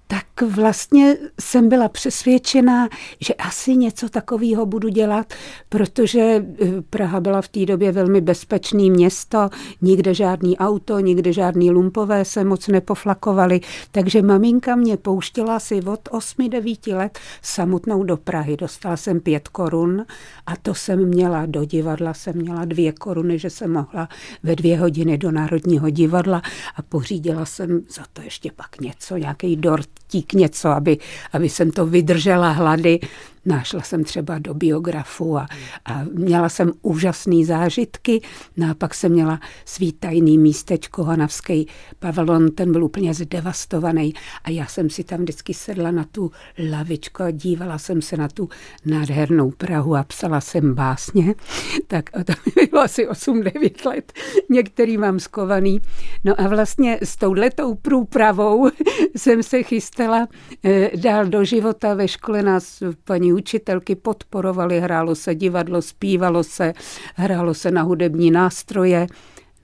tak 0.07 0.25
vlastně 0.43 1.17
jsem 1.41 1.69
byla 1.69 1.89
přesvědčená, 1.89 2.89
že 3.21 3.35
asi 3.35 3.77
něco 3.77 4.09
takového 4.09 4.67
budu 4.67 4.89
dělat, 4.89 5.35
protože 5.69 6.21
eh, 6.21 6.67
Praha 6.91 7.21
byla 7.21 7.43
v 7.43 7.49
té 7.49 7.67
době 7.67 7.93
velmi 7.93 8.21
bezpečné 8.21 8.83
město, 8.83 9.49
nikde 9.83 10.15
žádný 10.15 10.59
auto, 10.59 10.99
nikde 10.99 11.33
žádný 11.33 11.71
lumpové 11.71 12.25
se 12.25 12.45
moc 12.45 12.69
nepoflakovali, 12.69 13.61
takže 13.91 14.23
maminka 14.23 14.77
mě 14.77 14.97
pouštěla 14.97 15.61
si 15.61 15.83
od 15.83 16.09
8-9 16.09 16.97
let 16.97 17.19
samotnou 17.43 18.03
do 18.03 18.17
Prahy. 18.17 18.57
Dostala 18.57 18.97
jsem 18.97 19.21
pět 19.21 19.49
korun 19.49 20.05
a 20.47 20.57
to 20.57 20.75
jsem 20.75 21.09
měla 21.09 21.47
do 21.47 21.65
divadla, 21.65 22.15
jsem 22.15 22.37
měla 22.37 22.65
dvě 22.65 22.93
koruny, 22.93 23.39
že 23.39 23.51
jsem 23.51 23.73
mohla 23.73 24.09
ve 24.43 24.57
dvě 24.57 24.79
hodiny 24.79 25.19
do 25.19 25.31
Národního 25.31 25.91
divadla 25.91 26.43
a 26.77 26.83
pořídila 26.83 27.45
jsem 27.45 27.83
za 27.91 28.03
to 28.13 28.23
ještě 28.23 28.53
pak 28.57 28.81
něco, 28.81 29.17
nějaký 29.17 29.57
dort 29.57 30.00
tík 30.11 30.33
něco, 30.33 30.69
aby, 30.69 30.99
aby 31.33 31.49
jsem 31.49 31.71
to 31.71 31.87
vydržela 31.87 32.51
hlady. 32.51 32.99
Nášla 33.45 33.81
jsem 33.81 34.05
třeba 34.05 34.39
do 34.39 34.55
biografu 34.55 35.39
a, 35.39 35.47
a 35.85 36.05
měla 36.13 36.49
jsem 36.49 36.73
úžasné 36.83 37.45
zážitky. 37.45 38.21
No 38.57 38.71
a 38.71 38.75
pak 38.75 38.95
jsem 38.95 39.13
měla 39.13 39.41
svý 39.65 39.93
tajný 39.93 40.39
místečko, 40.39 41.05
Hanavský 41.05 41.67
pavilon, 41.99 42.51
ten 42.51 42.73
byl 42.73 42.85
úplně 42.85 43.15
zdevastovaný 43.15 44.15
a 44.45 44.51
já 44.51 44.67
jsem 44.67 44.91
si 44.91 45.05
tam 45.05 45.21
vždycky 45.21 45.55
sedla 45.55 45.91
na 45.91 46.05
tu 46.05 46.31
lavičku 46.71 47.23
a 47.23 47.31
dívala 47.31 47.79
jsem 47.79 48.03
se 48.03 48.17
na 48.17 48.29
tu 48.29 48.49
nádhernou 48.85 49.51
Prahu 49.51 49.97
a 49.97 50.03
psala 50.03 50.41
jsem 50.41 50.75
básně. 50.75 51.35
Tak 51.87 52.11
a 52.17 52.25
to 52.25 52.33
mi 52.57 52.67
bylo 52.67 52.83
asi 52.83 53.09
8-9 53.09 53.87
let. 53.87 54.13
Některý 54.51 54.99
mám 54.99 55.21
skovaný. 55.21 55.81
No 56.25 56.41
a 56.41 56.49
vlastně 56.49 56.99
s 57.03 57.17
touhletou 57.17 57.75
průpravou 57.75 58.71
jsem 59.17 59.43
se 59.43 59.63
chystala 59.63 60.29
eh, 60.65 60.91
dál 60.97 61.27
do 61.27 61.45
života. 61.45 61.95
Ve 61.95 62.09
škole 62.09 62.43
nás 62.43 62.83
paní 63.05 63.30
učitelky 63.33 63.95
podporovali, 63.95 64.81
hrálo 64.81 65.15
se 65.15 65.35
divadlo, 65.35 65.83
zpívalo 65.83 66.45
se, 66.45 66.73
hrálo 67.15 67.55
se 67.55 67.71
na 67.71 67.83
hudební 67.83 68.31
nástroje. 68.31 69.07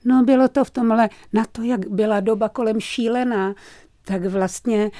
No 0.05 0.23
bylo 0.23 0.47
to 0.47 0.65
v 0.65 0.71
tomhle, 0.71 1.09
na 1.33 1.45
to, 1.51 1.61
jak 1.63 1.87
byla 1.89 2.19
doba 2.19 2.49
kolem 2.49 2.79
šílená, 2.79 3.55
tak 4.07 4.25
vlastně 4.25 4.91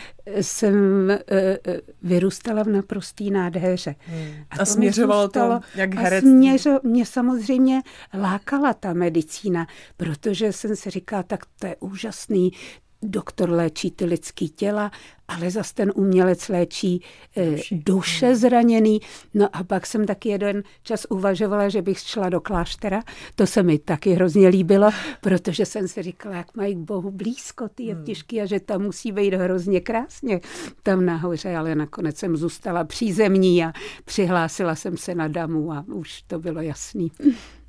jsem 0.41 1.11
e, 1.11 1.19
e, 1.27 1.59
vyrůstala 2.01 2.63
v 2.63 2.67
naprostý 2.67 3.31
nádheře. 3.31 3.95
Hmm. 3.99 4.27
A, 4.49 4.61
a 4.61 4.65
směřovalo 4.65 5.27
to 5.27 5.59
jak 5.75 5.95
herec? 5.95 6.23
A 6.23 6.27
směřo, 6.27 6.79
mě 6.83 7.05
samozřejmě 7.05 7.81
lákala 8.13 8.73
ta 8.73 8.93
medicína, 8.93 9.67
protože 9.97 10.53
jsem 10.53 10.75
si 10.75 10.89
říkala, 10.89 11.23
tak 11.23 11.45
to 11.59 11.67
je 11.67 11.75
úžasný, 11.79 12.51
doktor 13.01 13.49
léčí 13.49 13.91
ty 13.91 14.05
lidský 14.05 14.49
těla, 14.49 14.91
ale 15.27 15.51
zas 15.51 15.73
ten 15.73 15.91
umělec 15.95 16.49
léčí 16.49 17.01
e, 17.37 17.55
duše 17.71 18.35
zraněný. 18.35 18.99
No 19.33 19.47
a 19.53 19.63
pak 19.63 19.85
jsem 19.85 20.05
taky 20.05 20.29
jeden 20.29 20.63
čas 20.83 21.05
uvažovala, 21.09 21.69
že 21.69 21.81
bych 21.81 21.99
šla 21.99 22.29
do 22.29 22.41
kláštera. 22.41 23.03
To 23.35 23.47
se 23.47 23.63
mi 23.63 23.79
taky 23.79 24.13
hrozně 24.13 24.47
líbilo, 24.47 24.89
protože 25.21 25.65
jsem 25.65 25.87
si 25.87 26.03
říkala, 26.03 26.35
jak 26.35 26.55
mají 26.55 26.75
k 26.75 26.77
Bohu 26.77 27.11
blízko 27.11 27.69
ty 27.69 27.83
hmm. 27.83 28.05
a 28.43 28.45
že 28.45 28.59
tam 28.59 28.81
musí 28.81 29.11
být 29.11 29.33
hrozně 29.33 29.81
krásně 29.81 30.39
tam 30.83 31.05
nahoře, 31.05 31.55
ale 31.55 31.75
nakonec 31.75 32.17
jsem 32.17 32.37
zůstala 32.37 32.83
přízemní 32.83 33.63
a 33.63 33.73
přihlásila 34.05 34.75
jsem 34.75 34.97
se 34.97 35.15
na 35.15 35.27
damu 35.27 35.71
a 35.71 35.85
už 35.87 36.21
to 36.21 36.39
bylo 36.39 36.61
jasný. 36.61 37.11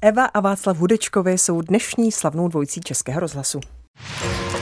Eva 0.03 0.25
a 0.25 0.41
Václav 0.41 0.79
Hudečkovi 0.79 1.39
jsou 1.39 1.63
dnešní 1.63 2.13
slavnou 2.13 2.49
dvojicí 2.49 2.81
Českého 2.81 3.21
rozhlasu. 3.21 3.61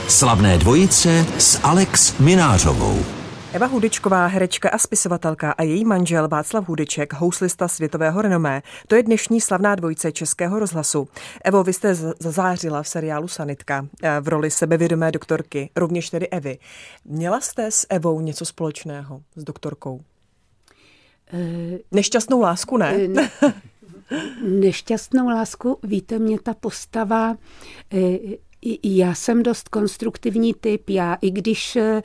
Slavné 0.07 0.57
dvojice 0.57 1.25
s 1.37 1.59
Alex 1.63 2.17
Minářovou. 2.19 3.05
Eva 3.53 3.65
Hudečková, 3.65 4.25
herečka 4.25 4.69
a 4.69 4.77
spisovatelka 4.77 5.51
a 5.51 5.63
její 5.63 5.85
manžel 5.85 6.27
Václav 6.27 6.67
Hudeček, 6.67 7.13
houslista 7.13 7.67
světového 7.67 8.21
renomé. 8.21 8.61
To 8.87 8.95
je 8.95 9.03
dnešní 9.03 9.41
slavná 9.41 9.75
dvojice 9.75 10.11
Českého 10.11 10.59
rozhlasu. 10.59 11.07
Evo, 11.43 11.63
vy 11.63 11.73
jste 11.73 11.95
zazářila 12.19 12.83
v 12.83 12.87
seriálu 12.87 13.27
Sanitka 13.27 13.87
eh, 14.03 14.21
v 14.21 14.27
roli 14.27 14.51
sebevědomé 14.51 15.11
doktorky, 15.11 15.69
rovněž 15.75 16.09
tedy 16.09 16.27
Evy. 16.27 16.57
Měla 17.05 17.41
jste 17.41 17.71
s 17.71 17.85
Evou 17.89 18.21
něco 18.21 18.45
společného, 18.45 19.21
s 19.35 19.43
doktorkou? 19.43 20.01
Eh, 21.33 21.77
Nešťastnou 21.91 22.41
lásku, 22.41 22.77
ne? 22.77 23.07
ne 23.07 23.31
nešťastnou 24.41 25.29
lásku, 25.29 25.79
víte, 25.83 26.19
mě 26.19 26.39
ta 26.39 26.53
postava 26.53 27.35
já 28.83 29.13
jsem 29.13 29.43
dost 29.43 29.69
konstruktivní 29.69 30.53
typ. 30.53 30.89
Já 30.89 31.17
i 31.21 31.31
když 31.31 31.75
e, 31.75 32.01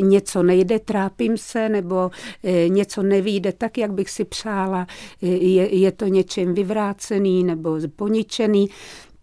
něco 0.00 0.42
nejde, 0.42 0.78
trápím 0.78 1.38
se, 1.38 1.68
nebo 1.68 2.10
e, 2.44 2.68
něco 2.68 3.02
nevíde 3.02 3.52
tak, 3.52 3.78
jak 3.78 3.92
bych 3.92 4.10
si 4.10 4.24
přála, 4.24 4.86
je, 5.22 5.74
je 5.74 5.92
to 5.92 6.06
něčím 6.06 6.54
vyvrácený 6.54 7.44
nebo 7.44 7.78
poničený, 7.96 8.68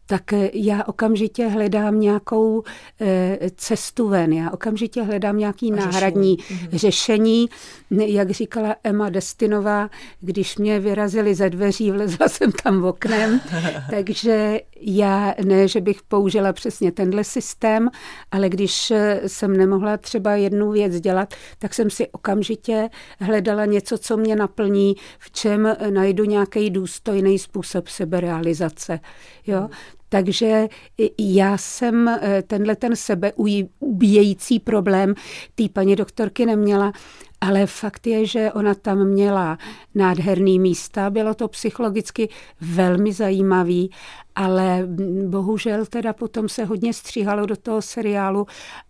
tak 0.10 0.34
eh, 0.34 0.50
já 0.54 0.84
okamžitě 0.88 1.48
hledám 1.48 2.00
nějakou 2.00 2.64
eh, 3.02 3.38
cestu 3.56 4.08
ven, 4.08 4.34
já 4.34 4.52
okamžitě 4.52 5.04
hledám 5.04 5.38
nějaký 5.38 5.68
řešení. 5.68 5.86
náhradní 5.86 6.38
mhm. 6.52 6.78
řešení. 6.78 7.50
Jak 7.92 8.32
říkala 8.32 8.76
Emma 8.84 9.10
Destinová, 9.10 9.90
když 10.22 10.58
mě 10.58 10.80
vyrazili 10.80 11.36
ze 11.36 11.50
dveří, 11.50 11.92
vlezla 11.92 12.28
jsem 12.28 12.52
tam 12.52 12.82
v 12.82 12.86
oknem, 12.86 13.42
takže 13.90 14.62
já 14.82 15.36
ne, 15.46 15.68
že 15.68 15.82
bych 15.82 16.04
použila 16.04 16.54
přesně 16.54 16.92
tenhle 16.92 17.24
systém, 17.24 17.90
ale 18.32 18.50
když 18.50 18.92
eh, 18.92 19.22
jsem 19.28 19.58
nemohla 19.58 19.98
třeba 19.98 20.36
jednu 20.36 20.72
věc 20.72 21.00
dělat, 21.00 21.34
tak 21.60 21.74
jsem 21.74 21.90
si 21.90 22.08
okamžitě 22.08 22.90
hledala 23.20 23.66
něco, 23.66 23.98
co 23.98 24.18
mě 24.18 24.36
naplní, 24.36 24.96
v 25.20 25.32
čem 25.32 25.76
najdu 25.90 26.24
nějaký 26.24 26.70
důstojný 26.70 27.40
způsob 27.40 27.88
seberealizace. 27.88 29.00
Jo? 29.48 29.60
Mhm. 29.60 29.70
Takže 30.10 30.68
já 31.20 31.58
jsem 31.58 32.08
eh, 32.08 32.44
tenhle 32.48 32.76
ten 32.76 32.96
sebeubíjející 32.96 34.60
problém 34.60 35.14
té 35.56 35.64
paní 35.74 35.96
doktorky 35.96 36.46
neměla, 36.46 36.92
ale 37.42 37.66
fakt 37.66 38.08
je, 38.08 38.26
že 38.26 38.52
ona 38.52 38.74
tam 38.74 39.08
měla 39.08 39.58
nádherný 39.96 40.60
místa, 40.60 41.10
bylo 41.10 41.34
to 41.34 41.48
psychologicky 41.48 42.30
velmi 42.62 43.14
zajímavý, 43.14 43.92
ale 44.40 44.88
bohužel 45.28 45.86
teda 45.86 46.14
potom 46.14 46.50
se 46.50 46.66
hodně 46.66 46.94
stříhalo 46.94 47.46
do 47.46 47.56
toho 47.56 47.82
seriálu 47.82 48.48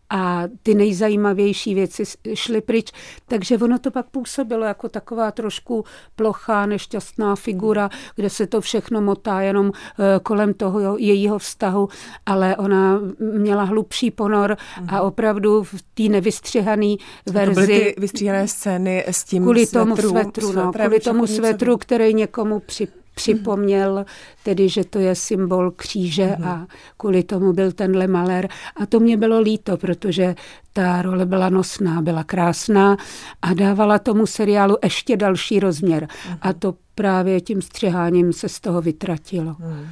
a 0.09 0.43
ty 0.63 0.75
nejzajímavější 0.75 1.75
věci 1.75 2.03
šly 2.33 2.61
pryč. 2.61 2.91
Takže 3.27 3.57
ono 3.57 3.79
to 3.79 3.91
pak 3.91 4.09
působilo 4.09 4.65
jako 4.65 4.89
taková 4.89 5.31
trošku 5.31 5.85
plochá, 6.15 6.65
nešťastná 6.65 7.35
figura, 7.35 7.89
kde 8.15 8.29
se 8.29 8.47
to 8.47 8.61
všechno 8.61 9.01
motá 9.01 9.41
jenom 9.41 9.71
eh, 9.71 10.19
kolem 10.23 10.53
toho 10.53 10.97
jejího 10.97 11.39
vztahu, 11.39 11.87
ale 12.25 12.57
ona 12.57 12.99
měla 13.19 13.63
hlubší 13.63 14.11
ponor 14.11 14.57
a 14.87 14.95
mhm. 14.95 15.01
opravdu 15.01 15.63
v 15.63 15.75
té 15.93 16.03
nevystřihané 16.03 16.95
verzi. 17.25 17.55
To 17.55 17.61
byly 17.61 17.79
ty 17.79 17.95
vystříhané 17.97 18.47
scény 18.47 19.05
s 19.07 19.23
tím 19.23 19.43
kvůli 19.43 19.65
svetru, 19.65 19.95
tomu 19.95 19.95
svetru, 19.95 20.51
no, 20.51 20.71
kvůli 20.71 20.99
tomu 20.99 21.27
svetru, 21.27 21.77
který 21.77 22.13
někomu 22.13 22.59
při, 22.59 22.87
připomněl 23.19 24.05
tedy, 24.43 24.69
že 24.69 24.83
to 24.83 24.99
je 24.99 25.15
symbol 25.15 25.71
kříže 25.71 26.25
mm-hmm. 26.25 26.47
a 26.47 26.67
kvůli 26.97 27.23
tomu 27.23 27.53
byl 27.53 27.71
tenhle 27.71 28.07
malér. 28.07 28.47
A 28.75 28.85
to 28.85 28.99
mě 28.99 29.17
bylo 29.17 29.39
líto, 29.39 29.77
protože 29.77 30.35
ta 30.73 31.01
role 31.01 31.25
byla 31.25 31.49
nosná, 31.49 32.01
byla 32.01 32.23
krásná 32.23 32.97
a 33.41 33.53
dávala 33.53 33.99
tomu 33.99 34.25
seriálu 34.25 34.77
ještě 34.83 35.17
další 35.17 35.59
rozměr. 35.59 36.03
Mm-hmm. 36.03 36.37
A 36.41 36.53
to 36.53 36.75
právě 36.95 37.41
tím 37.41 37.61
střiháním 37.61 38.33
se 38.33 38.49
z 38.49 38.59
toho 38.59 38.81
vytratilo. 38.81 39.55
Mm. 39.59 39.87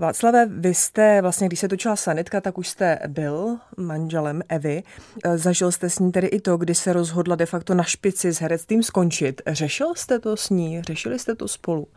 Václave, 0.00 0.46
vy 0.46 0.74
jste 0.74 1.22
vlastně, 1.22 1.46
když 1.46 1.60
se 1.60 1.68
točila 1.68 1.96
sanitka, 1.96 2.40
tak 2.40 2.58
už 2.58 2.68
jste 2.68 2.98
byl 3.06 3.56
manželem 3.76 4.42
Evy. 4.48 4.82
E, 5.24 5.38
zažil 5.38 5.72
jste 5.72 5.90
s 5.90 5.98
ní 5.98 6.12
tedy 6.12 6.26
i 6.26 6.40
to, 6.40 6.56
kdy 6.56 6.74
se 6.74 6.92
rozhodla 6.92 7.36
de 7.36 7.46
facto 7.46 7.74
na 7.74 7.84
špici 7.84 8.32
s 8.32 8.40
herectvím 8.40 8.82
skončit. 8.82 9.42
Řešil 9.46 9.94
jste 9.94 10.18
to 10.18 10.36
s 10.36 10.50
ní? 10.50 10.82
Řešili 10.82 11.18
jste 11.18 11.34
to 11.34 11.48
spolu? 11.48 11.88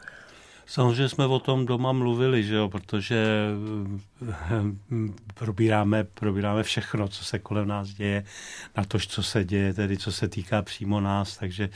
Samozřejmě 0.69 1.09
jsme 1.09 1.25
o 1.25 1.39
tom 1.39 1.65
doma 1.65 1.91
mluvili, 1.91 2.43
že 2.43 2.55
jo, 2.55 2.69
protože 2.69 3.25
eh, 4.29 4.33
probíráme, 5.33 6.03
probíráme 6.03 6.63
všechno, 6.63 7.07
co 7.07 7.23
se 7.23 7.39
kolem 7.39 7.67
nás 7.67 7.89
děje, 7.89 8.23
na 8.77 8.83
to, 8.83 8.99
co 8.99 9.23
se 9.23 9.43
děje, 9.43 9.73
tedy 9.73 9.97
co 9.97 10.11
se 10.11 10.27
týká 10.27 10.61
přímo 10.61 11.01
nás, 11.01 11.37
takže 11.37 11.69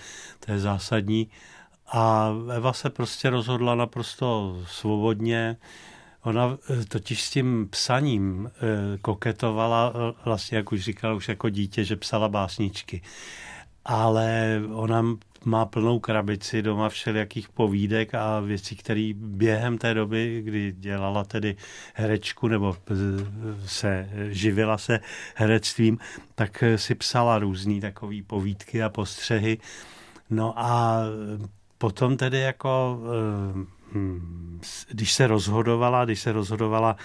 to 0.46 0.52
je 0.52 0.60
zásadní. 0.60 1.30
A 1.88 2.32
Eva 2.56 2.74
se 2.74 2.90
prostě 2.90 3.30
rozhodla 3.30 3.76
naprosto 3.76 4.58
svobodně. 4.68 5.58
Ona 6.24 6.58
eh, 6.70 6.86
totiž 6.86 7.24
s 7.24 7.30
tím 7.30 7.68
psaním 7.70 8.52
eh, 8.56 8.98
koketovala, 8.98 9.94
vlastně, 10.26 10.58
jak 10.58 10.72
už 10.72 10.82
říkala, 10.82 11.14
už 11.14 11.30
jako 11.30 11.50
dítě, 11.50 11.84
že 11.84 11.96
psala 11.96 12.30
básničky. 12.30 13.02
Ale 13.86 14.62
ona 14.74 15.04
má 15.46 15.66
plnou 15.66 16.00
krabici 16.00 16.62
doma 16.62 16.90
všelijakých 16.90 17.50
povídek 17.50 18.16
a 18.16 18.40
věcí, 18.40 18.76
které 18.76 19.12
během 19.16 19.78
té 19.78 19.94
doby, 19.94 20.42
kdy 20.46 20.72
dělala 20.78 21.24
tedy 21.24 21.56
herečku 21.94 22.48
nebo 22.48 22.78
se 23.66 24.10
živila 24.30 24.78
se 24.78 25.00
herectvím, 25.36 25.98
tak 26.36 26.64
si 26.76 26.96
psala 26.96 27.40
různý 27.40 27.82
takový 27.82 28.22
povídky 28.22 28.84
a 28.84 28.90
postřehy. 28.90 29.58
No 30.30 30.54
a 30.60 31.00
potom 31.78 32.18
tedy 32.18 32.40
jako 32.40 33.00
když 34.92 35.14
se 35.14 35.28
rozhodovala, 35.28 36.06
když 36.06 36.20
se 36.20 36.32
rozhodovala, 36.32 36.96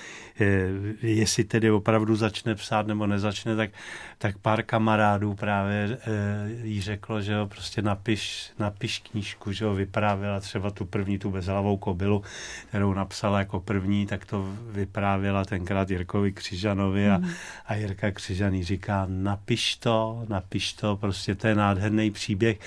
eh, 0.41 0.69
jestli 1.03 1.45
tedy 1.45 1.71
opravdu 1.71 2.17
začne 2.17 2.55
psát 2.55 2.87
nebo 2.87 3.07
nezačne, 3.07 3.57
tak, 3.57 3.71
tak 4.19 4.39
pár 4.39 4.63
kamarádů 4.63 5.35
právě 5.35 5.99
eh, 6.01 6.67
jí 6.67 6.81
řeklo, 6.81 7.21
že 7.21 7.33
jo, 7.33 7.47
prostě 7.47 7.83
napiš, 7.83 8.51
napiš 8.59 8.99
knížku, 8.99 9.53
že 9.53 9.65
jo, 9.65 9.75
vyprávěla 9.75 10.41
třeba 10.41 10.71
tu 10.71 10.85
první, 10.85 11.19
tu 11.19 11.31
bezhlavou 11.31 11.77
kobylu, 11.77 12.23
kterou 12.69 12.95
napsala 12.95 13.39
jako 13.39 13.61
první, 13.61 14.07
tak 14.07 14.25
to 14.25 14.55
vyprávěla 14.71 15.45
tenkrát 15.45 15.91
Jirkovi 15.91 16.33
Křižanovi 16.33 17.11
a, 17.11 17.19
mm. 17.19 17.31
a 17.67 17.75
Jirka 17.75 18.11
Křižaný 18.11 18.65
říká, 18.65 19.07
napiš 19.09 19.77
to, 19.77 20.25
napiš 20.29 20.73
to, 20.73 20.97
prostě 20.97 21.35
to 21.35 21.49
je 21.49 21.55
nádherný 21.55 22.11
příběh. 22.11 22.59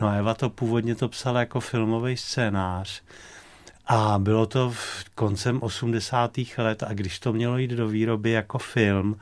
No 0.00 0.08
a 0.08 0.12
Eva 0.14 0.34
to 0.34 0.50
původně 0.50 0.94
to 0.94 1.08
psala 1.08 1.40
jako 1.40 1.60
filmový 1.60 2.16
scénář, 2.16 3.02
a 3.88 4.18
bylo 4.18 4.46
to 4.46 4.70
v 4.70 5.04
koncem 5.14 5.62
80. 5.62 6.38
let 6.58 6.82
a 6.82 6.92
když 6.92 7.18
to 7.18 7.32
mělo 7.32 7.58
jít 7.58 7.70
do 7.70 7.88
výroby 7.88 8.30
jako 8.30 8.58
film, 8.58 9.16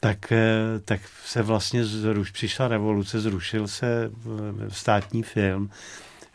tak, 0.00 0.32
eh, 0.32 0.80
tak 0.84 1.00
se 1.24 1.42
vlastně 1.42 1.84
zruš, 1.84 2.30
přišla 2.30 2.68
revoluce, 2.68 3.20
zrušil 3.20 3.68
se 3.68 4.10
eh, 4.10 4.70
státní 4.70 5.22
film, 5.22 5.70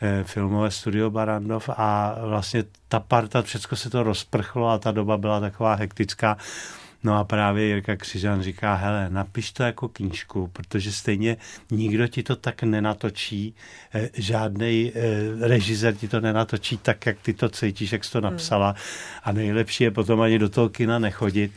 eh, 0.02 0.24
filmové 0.24 0.72
studio 0.72 1.10
Barandov 1.10 1.70
a 1.70 2.16
vlastně 2.22 2.64
ta 2.88 3.00
parta, 3.00 3.42
všechno 3.42 3.78
se 3.78 3.90
to 3.90 4.04
rozprchlo 4.04 4.70
a 4.70 4.78
ta 4.78 4.92
doba 4.92 5.18
byla 5.18 5.40
taková 5.40 5.76
hektická. 5.76 6.38
No 7.04 7.18
a 7.18 7.24
právě 7.24 7.66
Jirka 7.66 7.96
Křižan 7.96 8.42
říká, 8.42 8.76
hele, 8.76 9.08
napiš 9.10 9.52
to 9.52 9.64
jako 9.64 9.88
knížku, 9.88 10.48
protože 10.48 10.92
stejně 10.92 11.38
nikdo 11.72 12.08
ti 12.08 12.24
to 12.24 12.36
tak 12.36 12.64
nenatočí, 12.64 13.56
eh, 13.94 14.10
žádný 14.14 14.92
eh, 14.96 15.48
režisér 15.48 15.96
ti 15.96 16.08
to 16.08 16.20
nenatočí 16.20 16.78
tak, 16.78 17.06
jak 17.06 17.18
ty 17.22 17.34
to 17.34 17.50
cítíš, 17.50 17.92
jak 17.92 18.04
jsi 18.04 18.12
to 18.12 18.22
napsala 18.22 18.76
a 19.24 19.32
nejlepší 19.32 19.84
je 19.84 19.92
potom 19.92 20.22
ani 20.22 20.40
do 20.40 20.50
toho 20.50 20.70
kina 20.70 21.00
nechodit. 21.00 21.52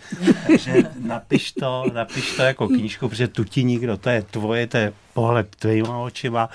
Takže 0.47 0.75
napiš 0.99 1.53
to, 1.53 1.85
napiš 1.93 2.37
to 2.37 2.43
jako 2.43 2.69
knížku, 2.69 3.09
protože 3.09 3.29
tu 3.29 3.45
ti 3.45 3.65
nikdo, 3.65 3.97
to 3.97 4.11
je 4.11 4.23
tvoje, 4.23 4.67
to 4.67 4.77
je 4.77 4.93
pohled 5.15 5.57
tvýma 5.57 5.99
očima 5.99 6.49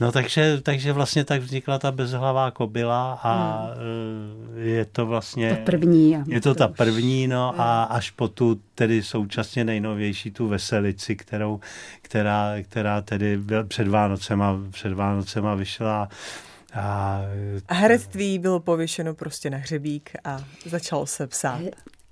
No 0.00 0.12
takže, 0.12 0.60
takže 0.60 0.92
vlastně 0.92 1.24
tak 1.24 1.42
vznikla 1.42 1.78
ta 1.78 1.92
bezhlavá 1.92 2.50
kobila 2.50 3.20
a 3.22 3.62
hmm. 3.62 4.58
je 4.58 4.84
to 4.84 5.06
vlastně... 5.06 5.56
Ta 5.56 5.64
první. 5.64 6.16
Je 6.26 6.40
to 6.40 6.54
ta 6.54 6.68
první, 6.68 7.28
no 7.28 7.50
hmm. 7.52 7.60
a 7.60 7.82
až 7.82 8.10
po 8.10 8.28
tu 8.28 8.60
tedy 8.74 9.02
současně 9.02 9.64
nejnovější 9.64 10.30
tu 10.30 10.48
veselici, 10.48 11.16
kterou, 11.16 11.60
která, 12.02 12.54
která 12.62 13.00
tedy 13.00 13.40
před 13.68 13.88
Vánocema, 13.88 14.58
před 14.70 14.92
Vánocema 14.92 15.54
vyšla 15.54 16.08
a, 16.74 17.20
a 17.68 17.74
herectví 17.74 18.38
bylo 18.38 18.60
pověšeno 18.60 19.14
prostě 19.14 19.50
na 19.50 19.58
hřebík 19.58 20.10
a 20.24 20.44
začalo 20.66 21.06
se 21.06 21.26
psát. 21.26 21.60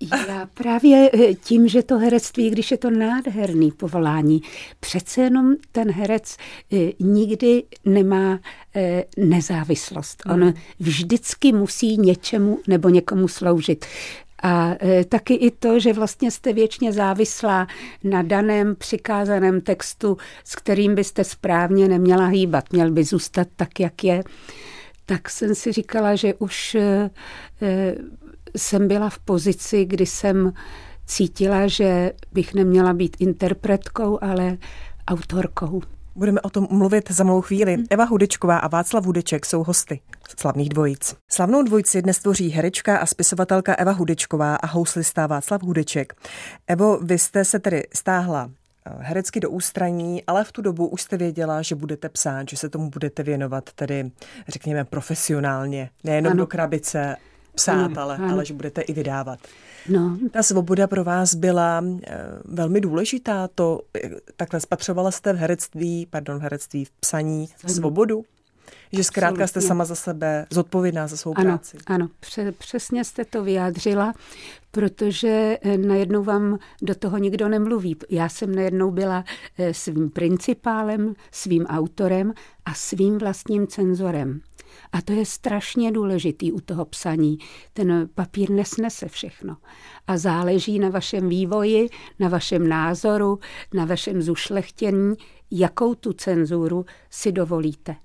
Já 0.00 0.46
právě 0.54 1.10
eh, 1.14 1.34
tím, 1.34 1.68
že 1.68 1.82
to 1.82 1.98
herectví, 1.98 2.50
když 2.50 2.70
je 2.70 2.76
to 2.76 2.90
nádherný 2.90 3.70
povolání, 3.70 4.42
přece 4.80 5.20
jenom 5.20 5.54
ten 5.72 5.90
herec 5.90 6.36
eh, 6.72 6.76
nikdy 7.00 7.62
nemá 7.84 8.40
eh, 8.74 9.04
nezávislost. 9.16 10.22
On 10.26 10.42
hmm. 10.42 10.54
vždycky 10.80 11.52
musí 11.52 11.98
něčemu 11.98 12.58
nebo 12.66 12.88
někomu 12.88 13.28
sloužit. 13.28 13.86
A 14.42 14.74
taky 15.08 15.34
i 15.34 15.50
to, 15.50 15.80
že 15.80 15.92
vlastně 15.92 16.30
jste 16.30 16.52
věčně 16.52 16.92
závislá 16.92 17.66
na 18.04 18.22
daném 18.22 18.76
přikázaném 18.76 19.60
textu, 19.60 20.16
s 20.44 20.56
kterým 20.56 20.94
byste 20.94 21.24
správně 21.24 21.88
neměla 21.88 22.26
hýbat, 22.26 22.72
měl 22.72 22.90
by 22.90 23.04
zůstat 23.04 23.48
tak, 23.56 23.80
jak 23.80 24.04
je, 24.04 24.22
tak 25.06 25.30
jsem 25.30 25.54
si 25.54 25.72
říkala, 25.72 26.14
že 26.14 26.34
už 26.34 26.76
jsem 28.56 28.88
byla 28.88 29.10
v 29.10 29.18
pozici, 29.18 29.84
kdy 29.84 30.06
jsem 30.06 30.52
cítila, 31.06 31.66
že 31.66 32.12
bych 32.32 32.54
neměla 32.54 32.92
být 32.92 33.16
interpretkou, 33.20 34.18
ale 34.20 34.58
autorkou. 35.08 35.82
Budeme 36.16 36.40
o 36.40 36.50
tom 36.50 36.68
mluvit 36.70 37.10
za 37.10 37.24
malou 37.24 37.40
chvíli. 37.40 37.74
Hmm. 37.74 37.86
Eva 37.90 38.04
Hudečková 38.04 38.58
a 38.58 38.68
Václav 38.68 39.04
Hudeček 39.04 39.46
jsou 39.46 39.64
hosty 39.64 40.00
slavných 40.40 40.68
dvojic. 40.68 41.16
Slavnou 41.30 41.62
dvojici 41.62 42.02
dnes 42.02 42.18
tvoří 42.18 42.50
herečka 42.50 42.96
a 42.98 43.06
spisovatelka 43.06 43.74
Eva 43.74 43.92
Hudečková 43.92 44.56
a 44.56 44.66
houslista 44.66 45.26
Václav 45.26 45.62
Hudeček. 45.62 46.14
Evo, 46.66 46.98
vy 46.98 47.18
jste 47.18 47.44
se 47.44 47.58
tedy 47.58 47.82
stáhla 47.94 48.50
eh, 48.86 48.92
herecky 48.98 49.40
do 49.40 49.50
ústraní, 49.50 50.22
ale 50.26 50.44
v 50.44 50.52
tu 50.52 50.62
dobu 50.62 50.86
už 50.86 51.02
jste 51.02 51.16
věděla, 51.16 51.62
že 51.62 51.74
budete 51.74 52.08
psát, 52.08 52.48
že 52.48 52.56
se 52.56 52.68
tomu 52.68 52.90
budete 52.90 53.22
věnovat 53.22 53.70
tedy, 53.72 54.10
řekněme, 54.48 54.84
profesionálně, 54.84 55.90
nejenom 56.04 56.30
ano. 56.30 56.38
do 56.38 56.46
krabice, 56.46 57.16
psát, 57.56 57.84
ano, 57.84 58.00
ale, 58.00 58.16
ano. 58.16 58.32
ale 58.32 58.44
že 58.44 58.54
budete 58.54 58.80
i 58.80 58.92
vydávat. 58.92 59.38
No. 59.88 60.18
Ta 60.30 60.42
svoboda 60.42 60.86
pro 60.86 61.04
vás 61.04 61.34
byla 61.34 61.84
eh, 61.84 62.18
velmi 62.44 62.80
důležitá. 62.80 63.48
To 63.54 63.80
eh, 64.04 64.10
takhle 64.36 64.60
spatřovala 64.60 65.10
jste 65.10 65.32
v 65.32 65.36
herectví, 65.36 66.06
pardon, 66.10 66.38
v 66.38 66.42
herectví, 66.42 66.84
v 66.84 66.90
psaní 66.90 67.48
ano. 67.64 67.74
svobodu? 67.74 68.24
Že 68.92 69.04
zkrátka 69.04 69.46
jste 69.46 69.60
sama 69.60 69.84
za 69.84 69.94
sebe 69.94 70.46
zodpovědná 70.50 71.06
za 71.06 71.16
svou 71.16 71.32
ano, 71.36 71.44
práci. 71.44 71.78
Ano, 71.86 72.08
přesně 72.58 73.04
jste 73.04 73.24
to 73.24 73.44
vyjádřila, 73.44 74.14
protože 74.70 75.58
eh, 75.62 75.78
najednou 75.78 76.22
vám 76.22 76.58
do 76.82 76.94
toho 76.94 77.18
nikdo 77.18 77.48
nemluví. 77.48 77.96
Já 78.10 78.28
jsem 78.28 78.54
najednou 78.54 78.90
byla 78.90 79.24
svým 79.72 80.10
principálem, 80.10 81.14
svým 81.30 81.66
autorem 81.66 82.32
a 82.64 82.74
svým 82.74 83.18
vlastním 83.18 83.66
cenzorem. 83.66 84.40
A 84.92 85.02
to 85.02 85.12
je 85.12 85.26
strašně 85.26 85.92
důležitý 85.92 86.52
u 86.52 86.60
toho 86.60 86.84
psaní. 86.84 87.38
Ten 87.72 88.08
papír 88.14 88.50
nesnese 88.50 89.08
všechno. 89.08 89.56
A 90.06 90.18
záleží 90.18 90.78
na 90.78 90.88
vašem 90.88 91.28
vývoji, 91.28 91.88
na 92.18 92.28
vašem 92.28 92.68
názoru, 92.68 93.38
na 93.74 93.84
vašem 93.84 94.22
zušlechtění, 94.22 95.14
jakou 95.50 95.94
tu 95.94 96.12
cenzuru 96.12 96.84
si 97.10 97.32
dovolíte. 97.32 97.96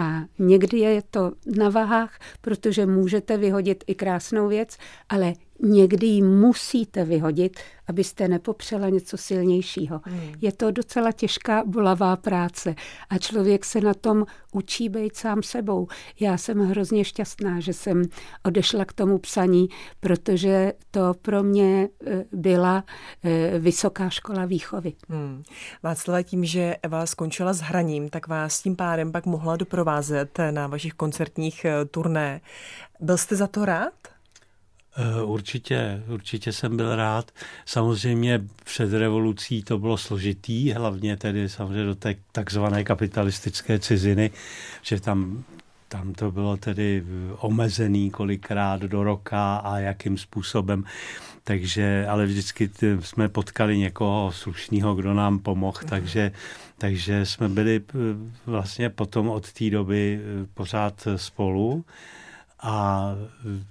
A 0.00 0.24
někdy 0.38 0.78
je 0.78 1.02
to 1.10 1.32
na 1.56 1.68
vahách, 1.68 2.18
protože 2.40 2.86
můžete 2.86 3.36
vyhodit 3.36 3.84
i 3.86 3.94
krásnou 3.94 4.48
věc, 4.48 4.76
ale 5.08 5.32
někdy 5.62 6.06
ji 6.06 6.22
musíte 6.22 7.04
vyhodit, 7.04 7.60
abyste 7.86 8.28
nepopřela 8.28 8.88
něco 8.88 9.16
silnějšího. 9.16 10.00
Hmm. 10.04 10.32
Je 10.40 10.52
to 10.52 10.70
docela 10.70 11.12
těžká, 11.12 11.62
bolavá 11.66 12.16
práce 12.16 12.74
a 13.10 13.18
člověk 13.18 13.64
se 13.64 13.80
na 13.80 13.94
tom 13.94 14.26
učí 14.52 14.88
být 14.88 15.16
sám 15.16 15.42
sebou. 15.42 15.88
Já 16.20 16.38
jsem 16.38 16.58
hrozně 16.58 17.04
šťastná, 17.04 17.60
že 17.60 17.72
jsem 17.72 18.02
odešla 18.44 18.84
k 18.84 18.92
tomu 18.92 19.18
psaní, 19.18 19.68
protože 20.00 20.72
to 20.90 21.14
pro 21.22 21.42
mě 21.42 21.88
e, 22.06 22.24
byla 22.32 22.84
e, 23.24 23.58
vysoká 23.58 24.10
škola 24.10 24.44
výchovy. 24.44 24.92
Hmm. 25.08 25.42
Václava, 25.82 26.22
tím, 26.22 26.44
že 26.44 26.76
Eva 26.82 27.06
skončila 27.06 27.52
s 27.52 27.60
hraním, 27.60 28.08
tak 28.08 28.28
vás 28.28 28.62
tím 28.62 28.76
pádem 28.76 29.12
pak 29.12 29.26
mohla 29.26 29.56
doprovázet 29.56 30.38
na 30.50 30.66
vašich 30.66 30.92
koncertních 30.92 31.64
e, 31.64 31.84
turné. 31.84 32.40
Byl 33.00 33.16
jste 33.16 33.36
za 33.36 33.46
to 33.46 33.64
rád? 33.64 34.17
Eh, 35.00 35.22
určitě, 35.22 36.02
určitě 36.08 36.52
jsem 36.52 36.76
byl 36.76 36.96
rád. 36.96 37.30
Samozřejmě 37.66 38.40
před 38.64 38.92
revolucí 38.92 39.62
to 39.62 39.78
bylo 39.78 39.96
složitý, 39.96 40.72
hlavně 40.72 41.16
tedy 41.16 41.48
samozřejmě 41.48 41.84
do 41.84 41.94
té 41.94 42.14
takzvané 42.32 42.84
kapitalistické 42.84 43.78
ciziny, 43.78 44.30
že 44.82 45.00
tam 45.00 45.44
tam 45.88 46.12
to 46.12 46.30
bylo 46.30 46.56
tedy 46.56 47.04
omezený 47.38 48.10
kolikrát 48.10 48.80
do 48.80 49.04
roka 49.04 49.56
a 49.56 49.78
jakým 49.78 50.18
způsobem. 50.18 50.84
Takže, 51.44 52.06
ale 52.08 52.26
vždycky 52.26 52.70
jsme 53.00 53.28
potkali 53.28 53.78
někoho 53.78 54.32
slušného, 54.32 54.94
kdo 54.94 55.14
nám 55.14 55.38
pomohl, 55.38 55.78
takže, 55.88 56.32
takže 56.78 57.26
jsme 57.26 57.48
byli 57.48 57.80
eh, 57.88 57.94
vlastně 58.46 58.90
potom 58.90 59.28
od 59.28 59.52
té 59.52 59.70
doby 59.70 60.20
eh, 60.20 60.46
pořád 60.54 61.08
spolu. 61.16 61.84
A 62.62 63.14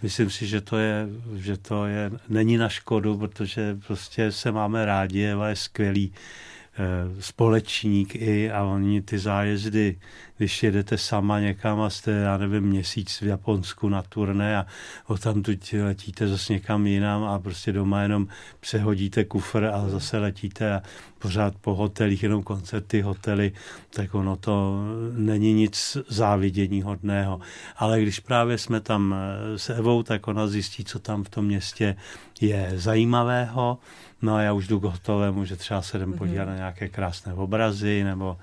myslím 0.01 0.29
si, 0.29 0.47
že 0.47 0.61
to 0.61 0.77
je, 0.77 1.07
že 1.35 1.57
to 1.57 1.85
je, 1.85 2.11
není 2.29 2.57
na 2.57 2.69
škodu, 2.69 3.17
protože 3.17 3.77
prostě 3.87 4.31
se 4.31 4.51
máme 4.51 4.85
rádi, 4.85 5.23
Eva 5.25 5.49
je 5.49 5.55
skvělý 5.55 6.13
eh, 6.13 7.21
společník 7.21 8.15
i 8.15 8.51
a 8.51 8.63
oni 8.63 9.01
ty 9.01 9.19
zájezdy 9.19 9.99
když 10.37 10.63
jedete 10.63 10.97
sama 10.97 11.39
někam 11.39 11.81
a 11.81 11.89
jste, 11.89 12.11
já 12.11 12.37
nevím, 12.37 12.63
měsíc 12.63 13.21
v 13.21 13.25
Japonsku 13.25 13.89
na 13.89 14.01
turné 14.01 14.57
a 14.57 14.65
odtamtud 15.07 15.73
letíte 15.83 16.27
zase 16.27 16.53
někam 16.53 16.87
jinam 16.87 17.23
a 17.23 17.39
prostě 17.39 17.71
doma 17.71 18.01
jenom 18.01 18.27
přehodíte 18.59 19.25
kufr 19.25 19.65
a 19.65 19.89
zase 19.89 20.17
letíte 20.17 20.73
a 20.73 20.81
pořád 21.19 21.53
po 21.61 21.75
hotelích, 21.75 22.23
jenom 22.23 22.43
koncerty, 22.43 23.01
hotely, 23.01 23.51
tak 23.89 24.15
ono 24.15 24.35
to 24.35 24.83
není 25.17 25.53
nic 25.53 25.97
závidění 26.07 26.81
hodného. 26.81 27.39
Ale 27.77 28.01
když 28.01 28.19
právě 28.19 28.57
jsme 28.57 28.81
tam 28.81 29.15
s 29.55 29.69
Evou, 29.69 30.03
tak 30.03 30.27
ona 30.27 30.47
zjistí, 30.47 30.83
co 30.83 30.99
tam 30.99 31.23
v 31.23 31.29
tom 31.29 31.45
městě 31.45 31.95
je 32.41 32.71
zajímavého. 32.75 33.77
No 34.21 34.35
a 34.35 34.41
já 34.41 34.53
už 34.53 34.67
jdu 34.67 34.79
k 34.79 34.83
hotovému, 34.83 35.45
že 35.45 35.55
třeba 35.55 35.81
se 35.81 35.97
jdem 35.97 36.13
podívat 36.13 36.43
mm-hmm. 36.43 36.47
na 36.47 36.55
nějaké 36.55 36.89
krásné 36.89 37.33
obrazy 37.33 38.03
nebo 38.03 38.37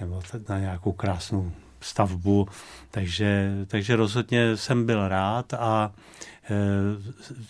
nebo 0.00 0.22
na 0.48 0.58
nějakou 0.58 0.92
krásnou 0.92 1.52
stavbu, 1.80 2.48
takže, 2.90 3.52
takže 3.66 3.96
rozhodně 3.96 4.56
jsem 4.56 4.86
byl 4.86 5.08
rád 5.08 5.54
a 5.54 5.92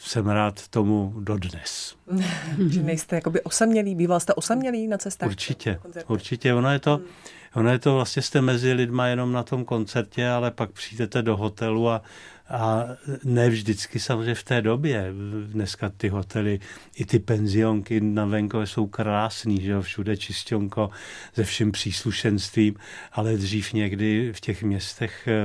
jsem 0.00 0.26
rád 0.26 0.68
tomu 0.68 1.14
dodnes. 1.20 1.96
že 2.68 2.82
nejste 2.82 3.16
jakoby 3.16 3.42
osamělý, 3.42 3.94
býval 3.94 4.20
jste 4.20 4.34
osamělý 4.34 4.88
na 4.88 4.98
cestách? 4.98 5.28
Určitě, 5.28 5.80
určitě. 6.08 6.54
Ono 6.54 6.72
je 6.72 6.78
to, 6.78 6.96
hmm. 6.96 7.06
ono 7.54 7.70
je 7.70 7.78
to 7.78 7.94
vlastně 7.94 8.22
jste 8.22 8.40
mezi 8.40 8.72
lidma 8.72 9.06
jenom 9.06 9.32
na 9.32 9.42
tom 9.42 9.64
koncertě, 9.64 10.28
ale 10.28 10.50
pak 10.50 10.70
přijdete 10.70 11.22
do 11.22 11.36
hotelu 11.36 11.88
a 11.88 12.02
a 12.48 12.84
ne 13.24 13.48
vždycky 13.48 14.00
samozřejmě 14.00 14.34
v 14.34 14.44
té 14.44 14.62
době. 14.62 15.12
Dneska 15.46 15.92
ty 15.96 16.08
hotely, 16.08 16.60
i 16.96 17.04
ty 17.04 17.18
penzionky 17.18 18.00
na 18.00 18.24
venkově 18.24 18.66
jsou 18.66 18.86
krásný, 18.86 19.62
že 19.62 19.70
jo, 19.70 19.82
všude 19.82 20.16
čistionko 20.16 20.90
se 21.34 21.44
vším 21.44 21.72
příslušenstvím, 21.72 22.74
ale 23.12 23.36
dřív 23.36 23.72
někdy 23.72 24.32
v 24.32 24.40
těch 24.40 24.62
městech, 24.62 25.28
eh, 25.28 25.42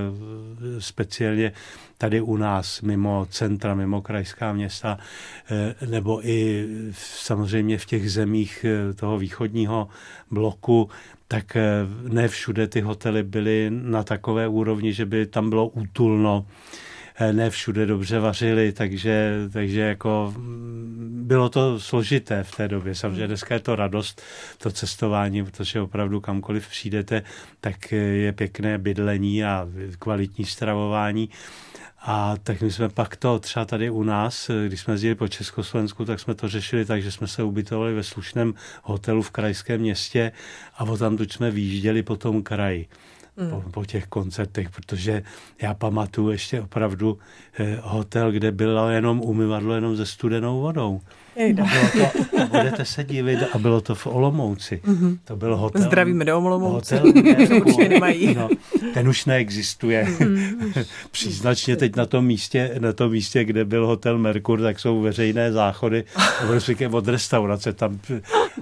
speciálně 0.81 1.51
tady 1.97 2.21
u 2.21 2.37
nás, 2.37 2.81
mimo 2.81 3.27
centra, 3.29 3.75
mimo 3.75 4.01
krajská 4.01 4.53
města, 4.53 4.97
eh, 5.51 5.85
nebo 5.85 6.27
i 6.27 6.67
samozřejmě 6.93 7.77
v 7.77 7.85
těch 7.85 8.11
zemích 8.11 8.65
eh, 8.65 8.93
toho 8.93 9.17
východního 9.17 9.87
bloku, 10.31 10.89
tak 11.27 11.57
ne 12.07 12.27
všude 12.27 12.67
ty 12.67 12.81
hotely 12.81 13.23
byly 13.23 13.67
na 13.69 14.03
takové 14.03 14.47
úrovni, 14.47 14.93
že 14.93 15.05
by 15.05 15.25
tam 15.25 15.49
bylo 15.49 15.67
útulno 15.67 16.45
ne 17.31 17.49
všude 17.49 17.85
dobře 17.85 18.19
vařili, 18.19 18.71
takže, 18.71 19.33
takže 19.53 19.79
jako 19.79 20.33
mm, 20.37 21.21
bylo 21.27 21.49
to 21.49 21.79
složité 21.79 22.43
v 22.43 22.55
té 22.55 22.67
době. 22.67 22.95
Samozřejmě 22.95 23.27
dneska 23.27 23.53
je 23.53 23.59
to 23.59 23.75
radost, 23.75 24.21
to 24.57 24.71
cestování, 24.71 25.45
protože 25.45 25.81
opravdu 25.81 26.21
kamkoliv 26.21 26.69
přijdete, 26.69 27.23
tak 27.61 27.91
je 27.91 28.31
pěkné 28.31 28.77
bydlení 28.77 29.43
a 29.43 29.67
kvalitní 29.99 30.45
stravování. 30.45 31.29
A 32.03 32.35
tak 32.43 32.61
my 32.61 32.71
jsme 32.71 32.89
pak 32.89 33.15
to 33.15 33.39
třeba 33.39 33.65
tady 33.65 33.89
u 33.89 34.03
nás, 34.03 34.51
když 34.67 34.81
jsme 34.81 34.93
jezdili 34.93 35.15
po 35.15 35.27
Československu, 35.27 36.05
tak 36.05 36.19
jsme 36.19 36.35
to 36.35 36.47
řešili 36.47 36.85
tak, 36.85 37.03
že 37.03 37.11
jsme 37.11 37.27
se 37.27 37.43
ubytovali 37.43 37.93
ve 37.93 38.03
slušném 38.03 38.53
hotelu 38.83 39.21
v 39.21 39.31
krajském 39.31 39.81
městě 39.81 40.31
a 40.77 40.83
o 40.83 40.97
tam 40.97 41.17
jsme 41.31 41.51
výjížděli 41.51 42.03
po 42.03 42.15
tom 42.15 42.43
kraji 42.43 42.87
mm. 43.37 43.49
po, 43.49 43.69
po 43.69 43.85
těch 43.85 44.07
koncertech, 44.07 44.69
protože 44.69 45.23
já 45.61 45.73
pamatuju 45.73 46.29
ještě 46.29 46.61
opravdu 46.61 47.19
eh, 47.59 47.79
hotel, 47.83 48.31
kde 48.31 48.51
bylo 48.51 48.89
jenom 48.89 49.21
umyvadlo 49.21 49.75
jenom 49.75 49.97
se 49.97 50.05
studenou 50.05 50.61
vodou. 50.61 51.01
Jejda. 51.35 51.63
A 51.63 51.67
bylo 51.67 52.09
to, 52.31 52.47
budete 52.47 52.85
se 52.85 53.03
divit, 53.03 53.39
a 53.53 53.57
bylo 53.57 53.81
to 53.81 53.95
v 53.95 54.07
Olomouci. 54.07 54.81
Mm-hmm. 54.85 55.17
To 55.23 55.35
byl 55.35 55.57
hotel. 55.57 55.81
Zdravíme 55.81 56.25
do 56.25 56.37
Olomouce. 56.37 56.99
Hotel, 56.99 57.23
ne, 57.23 57.61
už 57.61 57.77
nemají. 57.77 58.35
No, 58.35 58.49
ten 58.93 59.09
už 59.09 59.25
neexistuje. 59.25 60.03
Mm-hmm. 60.03 60.85
Příznačně 61.11 61.75
teď 61.75 61.95
na 61.95 62.05
tom, 62.05 62.25
místě, 62.25 62.75
na 62.79 62.93
tom 62.93 63.11
místě, 63.11 63.43
kde 63.43 63.65
byl 63.65 63.87
hotel 63.87 64.17
Merkur, 64.17 64.61
tak 64.61 64.79
jsou 64.79 65.01
veřejné 65.01 65.51
záchody 65.51 66.03
od 66.91 67.07
restaurace. 67.07 67.73
Tam, 67.73 67.99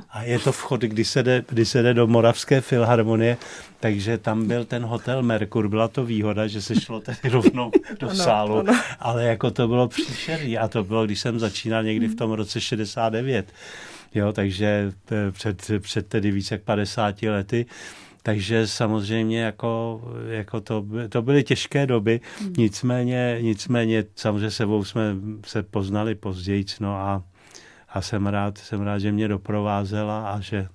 a 0.09 0.23
je 0.23 0.39
to 0.39 0.51
vchod, 0.51 0.81
kdy 0.81 1.05
se, 1.05 1.23
jde, 1.23 1.43
kdy 1.49 1.65
se 1.65 1.81
jde 1.81 1.93
do 1.93 2.07
Moravské 2.07 2.61
filharmonie, 2.61 3.37
takže 3.79 4.17
tam 4.17 4.47
byl 4.47 4.65
ten 4.65 4.83
hotel 4.83 5.23
Merkur. 5.23 5.67
Byla 5.67 5.87
to 5.87 6.05
výhoda, 6.05 6.47
že 6.47 6.61
se 6.61 6.81
šlo 6.81 6.99
tady 6.99 7.17
rovnou 7.23 7.71
do 7.99 8.09
ano, 8.09 8.15
sálu, 8.15 8.59
ano. 8.59 8.79
ale 8.99 9.23
jako 9.23 9.51
to 9.51 9.67
bylo 9.67 9.87
příšerný. 9.87 10.57
A 10.57 10.67
to 10.67 10.83
bylo, 10.83 11.05
když 11.05 11.19
jsem 11.19 11.39
začínal 11.39 11.83
někdy 11.83 12.07
v 12.07 12.15
tom 12.15 12.31
roce 12.31 12.58
69. 12.59 13.53
Jo, 14.15 14.33
takže 14.33 14.91
eh, 15.11 15.31
před, 15.31 15.71
před 15.79 16.07
tedy 16.07 16.31
více 16.31 16.55
jak 16.55 16.61
50 16.61 17.21
lety. 17.21 17.65
Takže 18.23 18.67
samozřejmě 18.67 19.41
jako, 19.41 20.01
jako 20.29 20.61
to, 20.61 20.85
to 21.09 21.21
byly 21.21 21.43
těžké 21.43 21.87
doby, 21.87 22.21
hmm. 22.39 22.53
nicméně, 22.57 23.37
nicméně 23.41 24.05
samozřejmě 24.15 24.51
sebou 24.51 24.83
jsme 24.83 25.15
se 25.45 25.63
poznali 25.63 26.15
později, 26.15 26.65
no 26.79 26.95
a, 26.95 27.23
a 27.89 28.01
jsem 28.01 28.27
rád, 28.27 28.57
jsem 28.57 28.81
rád, 28.81 28.99
že 28.99 29.11
mě 29.11 29.27
doprovázela 29.27 30.29
a 30.31 30.39
že, 30.39 30.67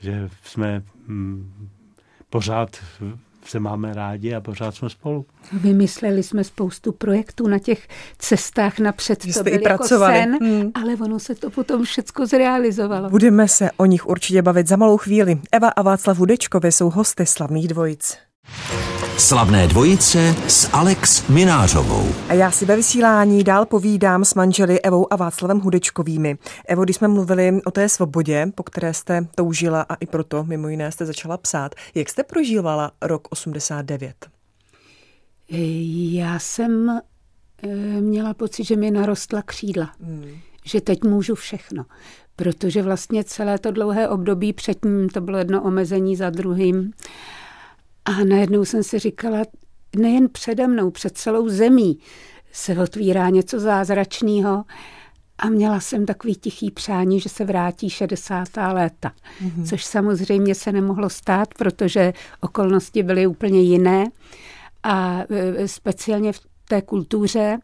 že 0.00 0.28
jsme 0.42 0.82
mm, 1.06 1.68
pořád 2.30 2.76
se 3.44 3.60
máme 3.60 3.94
rádi 3.94 4.34
a 4.34 4.40
pořád 4.40 4.74
jsme 4.74 4.90
spolu. 4.90 5.26
Vymysleli 5.52 6.22
jsme 6.22 6.44
spoustu 6.44 6.92
projektů 6.92 7.48
na 7.48 7.58
těch 7.58 7.88
cestách 8.18 8.78
napřed. 8.78 9.24
Že 9.24 9.34
to 9.34 9.42
byl 9.42 9.60
jako 9.62 9.84
sen, 9.84 10.38
hmm. 10.40 10.70
ale 10.74 10.94
ono 10.94 11.18
se 11.18 11.34
to 11.34 11.50
potom 11.50 11.84
všecko 11.84 12.26
zrealizovalo. 12.26 13.10
Budeme 13.10 13.48
se 13.48 13.70
o 13.76 13.84
nich 13.84 14.06
určitě 14.06 14.42
bavit 14.42 14.68
za 14.68 14.76
malou 14.76 14.96
chvíli. 14.96 15.40
Eva 15.52 15.68
a 15.68 15.82
Václav 15.82 16.18
Hudečkové 16.18 16.72
jsou 16.72 16.90
hosty 16.90 17.26
slavných 17.26 17.68
dvojic. 17.68 18.16
Slavné 19.18 19.66
dvojice 19.66 20.34
s 20.48 20.70
Alex 20.72 21.28
Minářovou. 21.28 22.08
A 22.28 22.34
já 22.34 22.50
si 22.50 22.64
ve 22.64 22.76
vysílání 22.76 23.44
dál 23.44 23.66
povídám 23.66 24.24
s 24.24 24.34
manželi 24.34 24.80
Evou 24.80 25.12
a 25.12 25.16
Václavem 25.16 25.60
Hudečkovými. 25.60 26.38
Evo, 26.68 26.84
když 26.84 26.96
jsme 26.96 27.08
mluvili 27.08 27.60
o 27.64 27.70
té 27.70 27.88
svobodě, 27.88 28.46
po 28.54 28.62
které 28.62 28.94
jste 28.94 29.26
toužila 29.34 29.82
a 29.88 29.94
i 29.94 30.06
proto 30.06 30.44
mimo 30.44 30.68
jiné 30.68 30.92
jste 30.92 31.06
začala 31.06 31.36
psát, 31.36 31.74
jak 31.94 32.10
jste 32.10 32.22
prožívala 32.22 32.92
rok 33.02 33.28
89? 33.30 34.14
Já 36.12 36.38
jsem 36.38 37.00
eh, 37.62 37.68
měla 38.00 38.34
pocit, 38.34 38.64
že 38.64 38.76
mi 38.76 38.90
narostla 38.90 39.42
křídla. 39.42 39.90
Hmm. 40.00 40.30
Že 40.64 40.80
teď 40.80 41.04
můžu 41.04 41.34
všechno. 41.34 41.84
Protože 42.36 42.82
vlastně 42.82 43.24
celé 43.24 43.58
to 43.58 43.70
dlouhé 43.70 44.08
období 44.08 44.52
předtím 44.52 45.08
to 45.08 45.20
bylo 45.20 45.38
jedno 45.38 45.62
omezení 45.62 46.16
za 46.16 46.30
druhým. 46.30 46.92
A 48.04 48.24
najednou 48.24 48.64
jsem 48.64 48.82
si 48.82 48.98
říkala, 48.98 49.38
nejen 49.96 50.28
přede 50.28 50.66
mnou, 50.66 50.90
před 50.90 51.18
celou 51.18 51.48
zemí 51.48 51.98
se 52.52 52.78
otvírá 52.78 53.28
něco 53.28 53.60
zázračného. 53.60 54.64
A 55.38 55.48
měla 55.48 55.80
jsem 55.80 56.06
takový 56.06 56.34
tichý 56.34 56.70
přání, 56.70 57.20
že 57.20 57.28
se 57.28 57.44
vrátí 57.44 57.90
60. 57.90 58.48
léta, 58.72 59.12
mm-hmm. 59.44 59.68
což 59.68 59.84
samozřejmě 59.84 60.54
se 60.54 60.72
nemohlo 60.72 61.10
stát, 61.10 61.48
protože 61.58 62.12
okolnosti 62.40 63.02
byly 63.02 63.26
úplně 63.26 63.60
jiné. 63.60 64.04
A 64.82 65.20
e, 65.30 65.68
speciálně 65.68 66.32
v 66.32 66.40
té 66.72 66.82
kultuře 66.82 67.58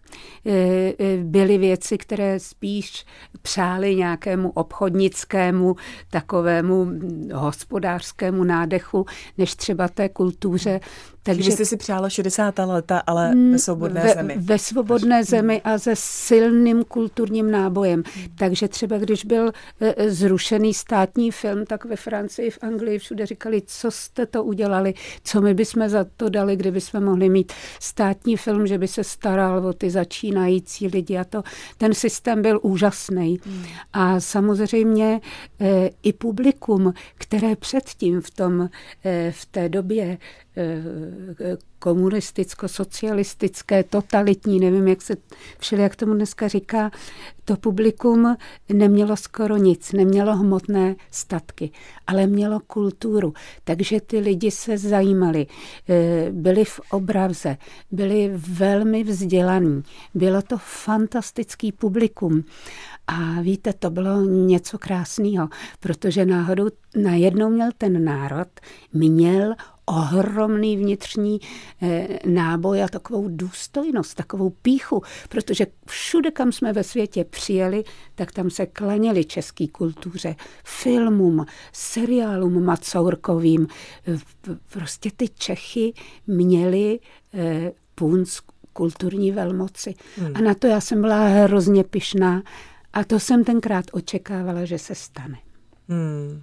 e, 0.47 0.53
e, 0.53 1.17
byly 1.17 1.59
věci, 1.59 1.99
které 1.99 2.41
spíš 2.41 3.05
přáli 3.43 3.95
nějakému 3.95 4.51
obchodnickému, 4.51 5.77
takovému 6.11 6.87
hospodářskému 7.35 8.45
nádechu, 8.45 9.07
než 9.39 9.55
třeba 9.55 9.89
té 9.89 10.09
kultuře 10.09 10.81
takže 11.37 11.53
jste 11.53 11.65
si 11.65 11.77
přála 11.77 12.09
60. 12.09 12.59
leta, 12.59 13.03
ale 13.07 13.35
mm, 13.35 13.53
ve 13.53 13.59
svobodné 13.59 14.01
ve, 14.01 14.15
zemi. 14.15 14.35
Ve 14.39 14.59
svobodné 14.59 15.25
zemi 15.25 15.63
a 15.65 15.79
se 15.79 15.93
silným 15.97 16.85
kulturním 16.85 17.51
nábojem. 17.51 17.99
Mm. 17.99 18.23
Takže 18.39 18.69
třeba 18.69 18.99
když 18.99 19.25
byl 19.25 19.49
e, 19.81 19.95
e, 19.97 20.11
zrušený 20.11 20.75
státní 20.75 21.31
film, 21.31 21.67
tak 21.67 21.85
ve 21.85 21.97
Francii, 21.97 22.51
v 22.51 22.59
Anglii 22.61 22.99
všude 22.99 23.27
říkali, 23.27 23.63
co 23.67 23.91
jste 23.91 24.27
to 24.27 24.45
udělali, 24.45 24.95
co 25.25 25.41
my 25.41 25.55
bychom 25.55 25.89
za 25.89 26.07
to 26.17 26.29
dali, 26.29 26.57
kdyby 26.57 26.81
jsme 26.81 27.01
mohli 27.01 27.29
mít 27.29 27.53
státní 27.81 28.37
film, 28.37 28.67
že 28.67 28.79
by 28.79 28.89
se 28.89 29.05
staral 29.05 29.67
o 29.67 29.73
ty 29.73 29.91
začínající 29.91 30.89
lidi 30.89 31.19
a 31.19 31.25
to. 31.25 31.43
Ten 31.79 31.95
systém 31.95 32.43
byl 32.43 32.61
úžasný. 32.63 33.41
Mm. 33.47 33.65
A 33.93 34.21
samozřejmě 34.21 35.21
e, 35.61 35.91
i 36.03 36.13
publikum, 36.13 36.95
které 37.15 37.57
předtím 37.57 38.21
v, 38.21 38.31
tom, 38.31 38.69
v 39.31 39.47
té 39.47 39.69
době 39.69 40.19
komunisticko-socialistické, 41.79 43.83
totalitní, 43.83 44.61
nevím, 44.61 44.89
jak 44.89 45.03
se 45.03 45.17
všelijak 45.59 45.97
tomu 45.97 46.15
dneska 46.15 46.49
říká, 46.49 46.91
to 47.45 47.57
publikum 47.57 48.37
nemělo 48.73 49.17
skoro 49.17 49.57
nic, 49.57 49.93
nemělo 49.93 50.37
hmotné 50.37 50.97
statky, 51.11 51.71
ale 52.07 52.27
mělo 52.27 52.61
kulturu. 52.61 53.35
Takže 53.65 54.01
ty 54.01 54.19
lidi 54.19 54.51
se 54.51 54.79
zajímali, 54.79 55.47
eh, 55.89 56.29
byli 56.31 56.65
v 56.65 56.81
obravze, 56.91 57.57
byli 57.91 58.31
velmi 58.35 59.05
vzdělaní. 59.05 59.83
Bylo 60.15 60.43
to 60.43 60.59
fantastický 60.59 61.73
publikum. 61.73 62.45
A 63.07 63.41
víte, 63.41 63.73
to 63.73 63.91
bylo 63.91 64.21
něco 64.21 64.79
krásného, 64.79 65.49
protože 65.81 66.27
náhodou 66.27 66.69
najednou 66.97 67.51
měl 67.51 67.71
ten 67.79 68.05
národ, 68.05 68.49
měl 68.93 69.55
ohromný 69.89 70.77
vnitřní 70.77 71.41
eh, 71.83 72.09
náboj 72.27 72.83
a 72.83 72.89
takovou 72.89 73.29
důstojnost, 73.29 74.15
takovou 74.15 74.51
píchu, 74.51 75.03
protože 75.29 75.67
všude, 75.87 76.31
kam 76.31 76.53
jsme 76.53 76.73
ve 76.73 76.85
světě 76.85 77.25
přijeli, 77.25 77.85
tak 78.15 78.33
tam 78.33 78.51
se 78.51 78.67
klaněli 78.67 79.25
české 79.25 79.69
kultuře, 79.69 80.37
filmům, 80.65 81.47
seriálům 81.73 82.65
macourkovým. 82.65 83.67
Prostě 84.73 85.11
ty 85.17 85.29
Čechy 85.29 85.93
měli 86.27 87.01
eh, 87.35 87.73
punc 87.95 88.41
kulturní 88.73 89.33
velmoci. 89.33 89.95
Hmm. 90.17 90.33
A 90.37 90.41
na 90.41 90.55
to 90.55 90.67
já 90.67 90.81
jsem 90.81 91.01
byla 91.01 91.27
hrozně 91.27 91.85
pyšná 91.85 92.43
a 92.93 93.05
to 93.05 93.21
jsem 93.21 93.45
tenkrát 93.45 93.85
očekávala, 93.93 94.65
že 94.65 94.79
se 94.79 94.95
stane. 94.95 95.39
Hmm. 95.89 96.43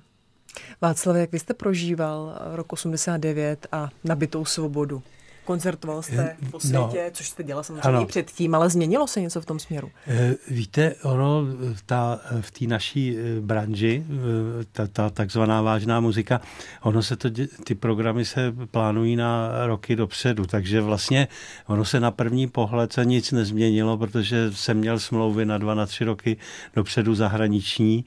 Václav, 0.82 1.18
jak 1.18 1.32
vy 1.32 1.40
jste 1.40 1.54
prožíval 1.54 2.38
rok 2.52 2.74
89 2.74 3.68
a 3.72 3.90
nabitou 4.04 4.46
svobodu? 4.46 5.04
Koncertoval 5.46 6.02
jste 6.02 6.36
po 6.52 6.58
no. 6.58 6.60
světě, 6.60 7.04
no, 7.06 7.12
což 7.14 7.30
jste 7.30 7.44
dělal 7.44 7.64
samozřejmě 7.64 7.88
ano. 7.88 8.06
předtím, 8.06 8.56
ale 8.56 8.70
změnilo 8.70 9.08
se 9.08 9.22
něco 9.22 9.42
v 9.42 9.46
tom 9.46 9.60
směru? 9.60 9.92
Eh, 10.08 10.36
víte, 10.48 10.96
ono 11.04 11.44
ta, 11.86 12.20
v 12.42 12.52
té 12.52 12.68
naší 12.68 13.18
eh, 13.18 13.42
branži, 13.42 14.06
eh, 14.10 14.66
ta, 14.72 14.88
ta 14.88 15.10
takzvaná 15.10 15.62
vážná 15.62 16.00
muzika, 16.00 16.42
ono 16.82 17.04
se 17.04 17.16
to, 17.16 17.30
ty 17.64 17.76
programy 17.76 18.26
se 18.26 18.54
plánují 18.72 19.16
na 19.16 19.50
roky 19.66 19.96
dopředu, 19.96 20.46
takže 20.46 20.82
vlastně 20.82 21.28
ono 21.68 21.86
se 21.86 22.00
na 22.00 22.12
první 22.12 22.48
pohled 22.48 22.94
se 22.94 23.06
nic 23.06 23.32
nezměnilo, 23.32 23.98
protože 23.98 24.52
jsem 24.52 24.78
měl 24.78 25.00
smlouvy 25.00 25.46
na 25.46 25.58
dva, 25.58 25.74
na 25.74 25.86
tři 25.86 26.04
roky 26.04 26.38
dopředu 26.76 27.16
zahraniční 27.16 28.06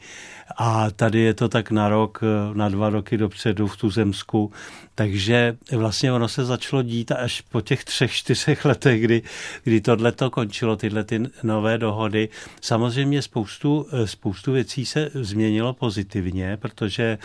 a 0.57 0.91
tady 0.91 1.21
je 1.21 1.35
to 1.35 1.49
tak 1.49 1.71
na 1.71 1.89
rok, 1.89 2.21
na 2.55 2.69
dva 2.69 2.91
roky 2.91 3.17
dopředu 3.17 3.67
v 3.67 3.77
tu 3.77 3.91
zemsku, 3.91 4.53
takže 4.95 5.57
vlastně 5.77 6.13
ono 6.13 6.29
se 6.29 6.45
začalo 6.45 6.83
dít 6.83 7.13
až 7.29 7.41
po 7.41 7.61
těch 7.61 7.85
třech, 7.85 8.13
čtyřech 8.13 8.65
letech, 8.65 9.01
kdy, 9.01 9.23
kdy 9.65 9.81
tohle 9.81 10.13
to 10.13 10.31
končilo, 10.31 10.77
tyhle 10.77 11.05
ty 11.05 11.21
nové 11.43 11.79
dohody. 11.79 12.29
Samozřejmě 12.61 13.23
spoustu, 13.23 13.87
spoustu 14.05 14.53
věcí 14.53 14.87
se 14.87 15.11
změnilo 15.15 15.73
pozitivně, 15.73 16.57
protože 16.57 17.19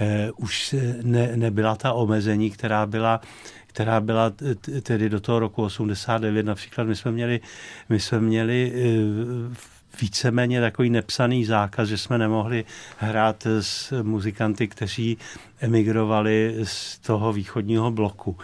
eh, 0.00 0.30
už 0.36 0.74
ne, 1.02 1.36
nebyla 1.36 1.76
ta 1.76 1.92
omezení, 1.92 2.50
která 2.50 2.86
byla 2.86 3.20
která 3.66 4.00
byla 4.00 4.32
tedy 4.82 5.08
do 5.08 5.20
toho 5.20 5.38
roku 5.38 5.62
89. 5.62 6.46
Například 6.46 6.84
my 6.84 6.96
jsme 6.96 7.12
měli, 7.12 7.40
my 7.88 8.00
jsme 8.00 8.20
měli 8.20 8.72
eh, 8.74 9.70
víceméně 10.00 10.60
takový 10.60 10.90
nepsaný 10.90 11.44
zákaz, 11.44 11.88
že 11.88 11.98
jsme 11.98 12.18
nemohli 12.18 12.64
hrát 12.98 13.46
s 13.60 14.02
muzikanty, 14.02 14.68
kteří 14.68 15.18
emigrovali 15.60 16.56
z 16.62 16.98
toho 16.98 17.32
východního 17.32 17.90
bloku. 17.90 18.36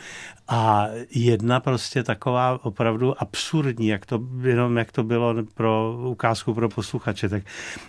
A 0.49 0.87
jedna 1.11 1.61
prostě 1.61 2.03
taková 2.03 2.65
opravdu 2.65 3.23
absurdní, 3.23 3.89
jak 3.89 4.07
to, 4.07 4.21
jenom 4.43 4.77
jak 4.77 4.93
to 4.93 5.03
bylo 5.03 5.35
pro 5.55 5.99
ukázku 6.09 6.55
pro 6.55 6.69
posluchače, 6.69 7.29
tak 7.29 7.43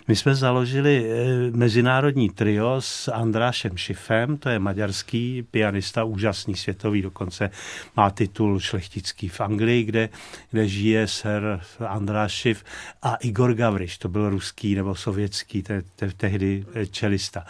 my 0.08 0.16
jsme 0.16 0.34
založili 0.34 1.10
eh, 1.10 1.56
mezinárodní 1.56 2.30
trio 2.30 2.76
s 2.80 3.08
Andrášem 3.08 3.76
Šifem, 3.76 4.36
to 4.36 4.48
je 4.48 4.58
maďarský 4.58 5.42
pianista, 5.50 6.04
úžasný 6.04 6.54
světový, 6.54 7.02
dokonce 7.02 7.50
má 7.96 8.10
titul 8.10 8.60
šlechtický 8.60 9.28
v 9.28 9.40
Anglii, 9.40 9.84
kde, 9.84 10.08
kde 10.50 10.68
žije 10.68 11.06
ser 11.06 11.60
Andráš 11.86 12.32
Šif 12.32 12.64
a 13.02 13.14
Igor 13.14 13.54
Gavriš, 13.54 13.98
to 13.98 14.08
byl 14.08 14.30
ruský 14.30 14.74
nebo 14.74 14.94
sovětský, 14.94 15.62
te, 15.62 15.82
te, 15.96 16.10
tehdy 16.16 16.64
eh, 16.74 16.86
čelista. 16.86 17.46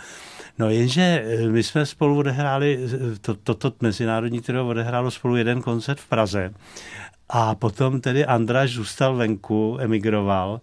No 0.59 0.71
jenže 0.71 1.03
eh, 1.25 1.49
my 1.49 1.63
jsme 1.63 1.87
spolu 1.87 2.19
odehráli, 2.19 2.79
to, 3.21 3.35
toto 3.35 3.73
mezinárodní 3.81 4.41
trio 4.41 4.69
odehrálo 4.69 5.11
spolu 5.11 5.37
jeden 5.37 5.63
koncert 5.63 6.01
v 6.01 6.09
Praze 6.09 6.55
a 7.29 7.55
potom 7.55 8.01
tedy 8.01 8.27
Andraš 8.27 8.71
zůstal 8.71 9.17
venku, 9.17 9.77
emigroval 9.81 10.61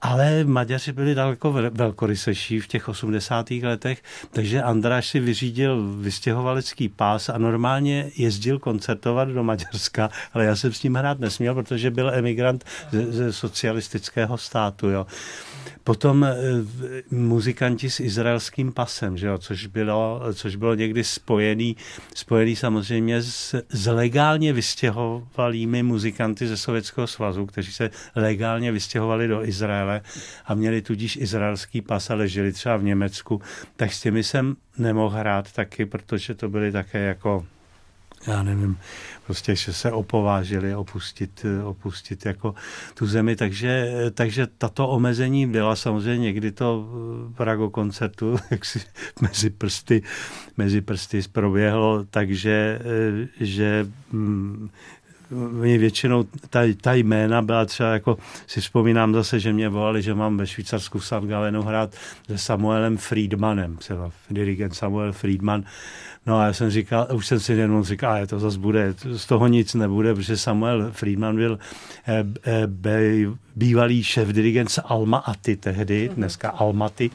ale 0.00 0.44
Maďaři 0.44 0.92
byli 0.92 1.14
daleko 1.14 1.52
velkorysejší 1.70 2.60
v 2.60 2.66
těch 2.66 2.88
80. 2.88 3.50
letech, 3.50 4.02
takže 4.30 4.62
Andráš 4.62 5.08
si 5.08 5.20
vyřídil 5.20 5.96
vystěhovalecký 6.00 6.88
pás 6.88 7.28
a 7.28 7.38
normálně 7.38 8.10
jezdil 8.16 8.58
koncertovat 8.58 9.28
do 9.28 9.44
Maďarska, 9.44 10.10
ale 10.32 10.44
já 10.44 10.56
jsem 10.56 10.72
s 10.72 10.82
ním 10.82 10.94
hrát 10.94 11.18
nesměl, 11.18 11.54
protože 11.54 11.90
byl 11.90 12.10
emigrant 12.14 12.64
ze, 12.90 13.12
ze 13.12 13.32
socialistického 13.32 14.38
státu. 14.38 14.88
Jo. 14.88 15.06
Potom 15.84 16.24
e, 16.24 16.36
muzikanti 17.10 17.90
s 17.90 18.00
izraelským 18.00 18.72
pasem, 18.72 19.16
že 19.16 19.26
jo, 19.26 19.38
což, 19.38 19.66
bylo, 19.66 20.22
což 20.34 20.56
bylo 20.56 20.74
někdy 20.74 21.04
spojený, 21.04 21.76
spojený 22.14 22.56
samozřejmě 22.56 23.22
s, 23.22 23.62
s 23.68 23.86
legálně 23.86 24.52
vystěhovalými 24.52 25.82
muzikanty 25.82 26.46
ze 26.46 26.56
Sovětského 26.56 27.06
svazu, 27.06 27.46
kteří 27.46 27.72
se 27.72 27.90
legálně 28.16 28.72
vystěhovali 28.72 29.28
do 29.28 29.44
Izraele 29.44 29.87
a 30.46 30.54
měli 30.54 30.82
tudíž 30.82 31.16
izraelský 31.16 31.82
pas, 31.82 32.10
ale 32.10 32.28
žili 32.28 32.52
třeba 32.52 32.76
v 32.76 32.82
Německu, 32.82 33.40
tak 33.76 33.92
s 33.92 34.00
těmi 34.00 34.22
jsem 34.22 34.56
nemohl 34.78 35.16
hrát 35.16 35.52
taky, 35.52 35.86
protože 35.86 36.34
to 36.34 36.48
byly 36.48 36.72
také 36.72 36.98
jako 36.98 37.46
já 38.26 38.42
nevím, 38.42 38.78
prostě, 39.26 39.56
že 39.56 39.72
se 39.72 39.92
opovážili 39.92 40.74
opustit, 40.74 41.46
opustit 41.64 42.26
jako 42.26 42.54
tu 42.94 43.06
zemi, 43.06 43.36
takže, 43.36 43.92
takže 44.14 44.46
tato 44.46 44.88
omezení 44.88 45.46
byla 45.46 45.76
samozřejmě 45.76 46.18
někdy 46.18 46.52
to 46.52 46.88
Prago 47.36 47.70
koncertu, 47.70 48.36
jak 48.50 48.64
si 48.64 48.80
mezi 49.20 49.50
prsty, 49.50 50.02
mezi 50.56 50.80
prsty 50.80 51.22
proběhlo, 51.32 52.04
takže 52.10 52.78
že 53.40 53.86
mm, 54.12 54.70
mě 55.30 55.78
většinou 55.78 56.24
ta, 56.50 56.60
ta 56.80 56.94
jména 56.94 57.42
byla 57.42 57.64
třeba 57.64 57.92
jako, 57.92 58.18
si 58.46 58.60
vzpomínám 58.60 59.14
zase, 59.14 59.40
že 59.40 59.52
mě 59.52 59.68
volali, 59.68 60.02
že 60.02 60.14
mám 60.14 60.36
ve 60.36 60.46
Švýcarsku 60.46 60.98
v 60.98 61.06
St. 61.06 61.24
Galenu 61.24 61.62
hrát 61.62 61.94
se 62.26 62.38
Samuelem 62.38 62.96
Friedmanem, 62.96 63.76
třeba 63.76 64.10
dirigent 64.30 64.74
Samuel 64.74 65.12
Friedman, 65.12 65.64
No 66.28 66.38
a 66.38 66.46
já 66.46 66.52
jsem 66.52 66.70
říkal, 66.70 67.08
už 67.12 67.26
jsem 67.26 67.40
si 67.40 67.52
jenom 67.52 67.84
říkal, 67.84 68.16
je 68.16 68.26
to 68.26 68.38
zase 68.38 68.58
bude, 68.58 68.94
z 69.16 69.26
toho 69.26 69.46
nic 69.46 69.74
nebude, 69.74 70.14
protože 70.14 70.36
Samuel 70.36 70.90
Friedman 70.92 71.36
byl 71.36 71.58
eh, 72.08 72.24
eh, 72.46 73.26
bývalý 73.56 74.04
šéf 74.04 74.28
dirigent 74.28 74.70
z 74.70 74.80
Alma 74.84 75.18
Aty 75.18 75.56
tehdy, 75.56 76.10
dneska 76.14 76.50
Almaty. 76.50 77.10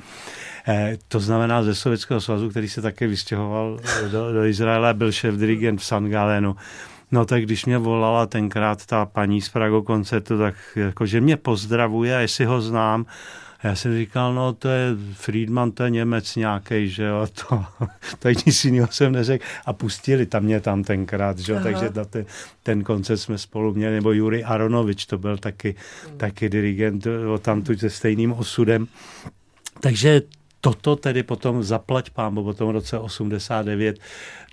Eh, 0.67 0.97
to 1.07 1.19
znamená 1.19 1.63
ze 1.63 1.75
Sovětského 1.75 2.21
svazu, 2.21 2.49
který 2.49 2.69
se 2.69 2.81
také 2.81 3.07
vystěhoval 3.07 3.79
do, 4.11 4.33
do 4.33 4.45
Izraele, 4.45 4.93
byl 4.93 5.11
šéf 5.11 5.35
dirigent 5.35 5.79
v 5.79 5.85
San 5.85 6.09
Galenu. 6.09 6.55
No 7.13 7.25
tak 7.25 7.43
když 7.43 7.65
mě 7.65 7.77
volala 7.77 8.25
tenkrát 8.25 8.85
ta 8.85 9.05
paní 9.05 9.41
z 9.41 9.49
Prago 9.49 9.81
koncertu, 9.81 10.37
tak 10.37 10.55
jakože 10.75 11.21
mě 11.21 11.37
pozdravuje, 11.37 12.13
jestli 12.13 12.45
ho 12.45 12.61
znám, 12.61 13.05
já 13.63 13.75
jsem 13.75 13.97
říkal, 13.97 14.33
no 14.33 14.53
to 14.53 14.69
je 14.69 14.87
Friedman, 15.13 15.71
to 15.71 15.83
je 15.83 15.89
Němec 15.89 16.35
nějaký, 16.35 16.89
že 16.89 17.03
jo, 17.03 17.27
to, 17.33 17.65
to 18.19 18.29
nic 18.29 18.65
jiného 18.65 18.87
jsem 18.91 19.11
neřekl. 19.11 19.45
A 19.65 19.73
pustili 19.73 20.25
tam 20.25 20.43
mě 20.43 20.59
tam 20.59 20.83
tenkrát, 20.83 21.39
že 21.39 21.51
jo, 21.51 21.57
Aha. 21.57 21.63
takže 21.63 21.89
na 21.95 22.05
ten, 22.05 22.25
ten 22.63 22.83
koncert 22.83 23.17
jsme 23.17 23.37
spolu 23.37 23.73
měli, 23.73 23.95
nebo 23.95 24.11
Juri 24.11 24.43
Aronovič, 24.43 25.05
to 25.05 25.17
byl 25.17 25.37
taky, 25.37 25.75
hmm. 26.07 26.17
taky 26.17 26.49
dirigent 26.49 27.07
o 27.33 27.37
tamtu 27.37 27.77
se 27.77 27.89
stejným 27.89 28.33
osudem. 28.33 28.87
Takže 29.79 30.21
toto 30.63 30.95
tedy 30.95 31.27
potom 31.27 31.59
zaplať 31.59 32.15
pámbu 32.15 32.43
po 32.43 32.53
tom 32.55 32.69
roce 32.71 32.95
89 32.95 33.99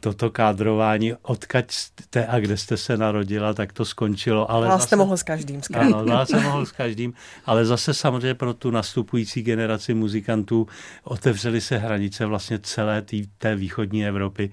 toto 0.00 0.30
kádrování, 0.30 1.14
odkaď 1.22 1.72
jste 1.72 2.26
a 2.26 2.40
kde 2.40 2.56
jste 2.56 2.76
se 2.76 2.96
narodila, 2.96 3.54
tak 3.54 3.72
to 3.72 3.84
skončilo. 3.84 4.50
Ale 4.50 4.66
zase, 4.66 4.86
jste 4.86 4.96
mohl 4.96 5.16
s 5.16 5.22
každým. 5.22 5.62
S 5.62 5.68
každým. 5.68 5.94
Ano, 5.94 6.26
jsem 6.26 6.42
mohl 6.42 6.66
s 6.66 6.72
každým, 6.72 7.12
ale 7.46 7.64
zase 7.64 7.94
samozřejmě 7.94 8.34
pro 8.34 8.54
tu 8.54 8.70
nastupující 8.70 9.42
generaci 9.42 9.94
muzikantů 9.94 10.66
otevřely 11.04 11.60
se 11.60 11.78
hranice 11.78 12.26
vlastně 12.26 12.58
celé 12.58 13.02
tý, 13.02 13.26
té 13.38 13.56
východní 13.56 14.06
Evropy, 14.06 14.50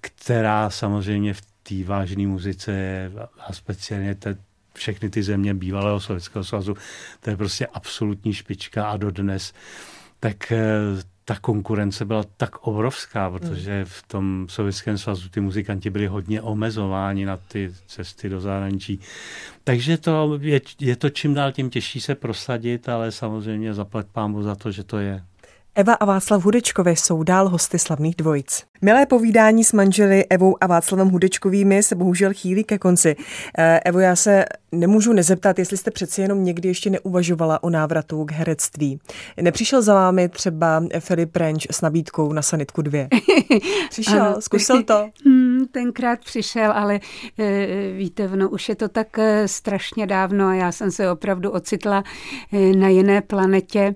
která 0.00 0.70
samozřejmě 0.70 1.34
v 1.34 1.40
té 1.62 1.84
vážné 1.84 2.26
muzice 2.26 2.72
je 2.72 3.12
a 3.46 3.52
speciálně 3.52 4.14
te, 4.14 4.36
všechny 4.74 5.10
ty 5.10 5.22
země 5.22 5.54
bývalého 5.54 6.00
Sovětského 6.00 6.44
svazu, 6.44 6.76
to 7.20 7.30
je 7.30 7.36
prostě 7.36 7.66
absolutní 7.66 8.34
špička 8.34 8.90
a 8.90 8.96
dodnes 8.96 9.52
tak 10.20 10.52
eh, 10.52 10.60
ta 11.30 11.38
konkurence 11.40 12.04
byla 12.04 12.24
tak 12.36 12.58
obrovská, 12.58 13.30
protože 13.30 13.84
v 13.84 14.02
tom 14.02 14.46
Sovětském 14.48 14.98
svazu 14.98 15.28
ty 15.28 15.40
muzikanti 15.40 15.90
byli 15.90 16.06
hodně 16.06 16.42
omezováni 16.42 17.26
na 17.26 17.36
ty 17.36 17.72
cesty 17.86 18.28
do 18.28 18.40
zahraničí. 18.40 19.00
Takže 19.64 19.98
to 19.98 20.38
je, 20.42 20.60
je 20.80 20.96
to 20.96 21.10
čím 21.10 21.34
dál 21.34 21.52
tím 21.52 21.70
těžší 21.70 22.00
se 22.00 22.14
prosadit, 22.14 22.88
ale 22.88 23.12
samozřejmě 23.12 23.74
zaplať 23.74 24.06
pámu 24.06 24.42
za 24.42 24.54
to, 24.54 24.70
že 24.72 24.84
to 24.84 24.98
je. 24.98 25.22
Eva 25.74 25.94
a 25.94 26.04
Václav 26.04 26.44
Hudečkové 26.44 26.92
jsou 26.92 27.22
dál 27.22 27.48
hosty 27.48 27.78
slavných 27.78 28.16
dvojic. 28.16 28.64
Milé 28.82 29.06
povídání 29.06 29.64
s 29.64 29.72
manželi 29.72 30.24
Evou 30.30 30.56
a 30.60 30.66
Václavem 30.66 31.08
Hudečkovými 31.08 31.82
se 31.82 31.94
bohužel 31.94 32.30
chýlí 32.34 32.64
ke 32.64 32.78
konci. 32.78 33.16
Eh, 33.58 33.80
Evo, 33.84 33.98
já 33.98 34.16
se 34.16 34.44
nemůžu 34.72 35.12
nezeptat, 35.12 35.58
jestli 35.58 35.76
jste 35.76 35.90
přeci 35.90 36.22
jenom 36.22 36.44
někdy 36.44 36.68
ještě 36.68 36.90
neuvažovala 36.90 37.62
o 37.62 37.70
návratu 37.70 38.24
k 38.24 38.32
herectví. 38.32 39.00
Nepřišel 39.40 39.82
za 39.82 39.94
vámi 39.94 40.28
třeba 40.28 40.82
Filip 40.98 41.36
Renč 41.36 41.66
s 41.70 41.80
nabídkou 41.80 42.32
na 42.32 42.42
Sanitku 42.42 42.82
2? 42.82 43.08
Přišel, 43.90 44.22
ano, 44.22 44.40
zkusil 44.40 44.82
to? 44.82 45.10
Hmm, 45.24 45.66
tenkrát 45.70 46.24
přišel, 46.24 46.72
ale 46.72 47.00
eh, 47.38 47.92
víte, 47.96 48.28
no, 48.28 48.50
už 48.50 48.68
je 48.68 48.74
to 48.74 48.88
tak 48.88 49.18
eh, 49.18 49.48
strašně 49.48 50.06
dávno 50.06 50.46
a 50.46 50.54
já 50.54 50.72
jsem 50.72 50.90
se 50.90 51.10
opravdu 51.10 51.50
ocitla 51.50 52.04
na 52.76 52.88
jiné 52.88 53.20
planetě 53.20 53.94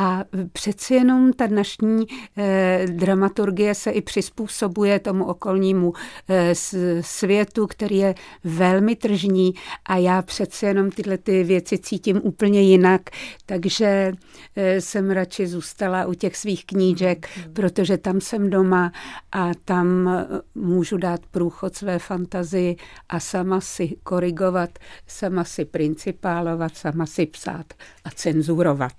A 0.00 0.24
přeci 0.52 0.94
jenom 0.94 1.32
ta 1.32 1.46
dnešní 1.46 2.06
eh, 2.36 2.86
dramaturgie 2.90 3.74
se 3.74 3.90
i 3.90 4.02
přizpůsobuje 4.02 4.98
tomu 4.98 5.24
okolnímu 5.24 5.92
eh, 6.28 6.54
světu, 7.00 7.66
který 7.66 7.96
je 7.96 8.14
velmi 8.44 8.96
tržní. 8.96 9.54
A 9.86 9.96
já 9.96 10.22
přeci 10.22 10.66
jenom 10.66 10.90
tyhle 10.90 11.18
ty 11.18 11.44
věci 11.44 11.78
cítím 11.78 12.20
úplně 12.22 12.62
jinak, 12.62 13.10
takže 13.46 14.12
eh, 14.56 14.80
jsem 14.80 15.10
radši 15.10 15.46
zůstala 15.46 16.06
u 16.06 16.14
těch 16.14 16.36
svých 16.36 16.66
knížek, 16.66 17.28
protože 17.52 17.98
tam 17.98 18.20
jsem 18.20 18.50
doma 18.50 18.92
a 19.32 19.50
tam 19.64 20.10
můžu 20.54 20.96
dát 20.96 21.20
průchod 21.30 21.76
své 21.76 21.98
fantazii 21.98 22.76
a 23.08 23.20
sama 23.20 23.60
si 23.60 23.96
korigovat, 24.02 24.70
sama 25.06 25.44
si 25.44 25.64
principálovat, 25.64 26.76
sama 26.76 27.06
si 27.06 27.26
psát 27.26 27.66
a 28.04 28.10
cenzurovat. 28.10 28.92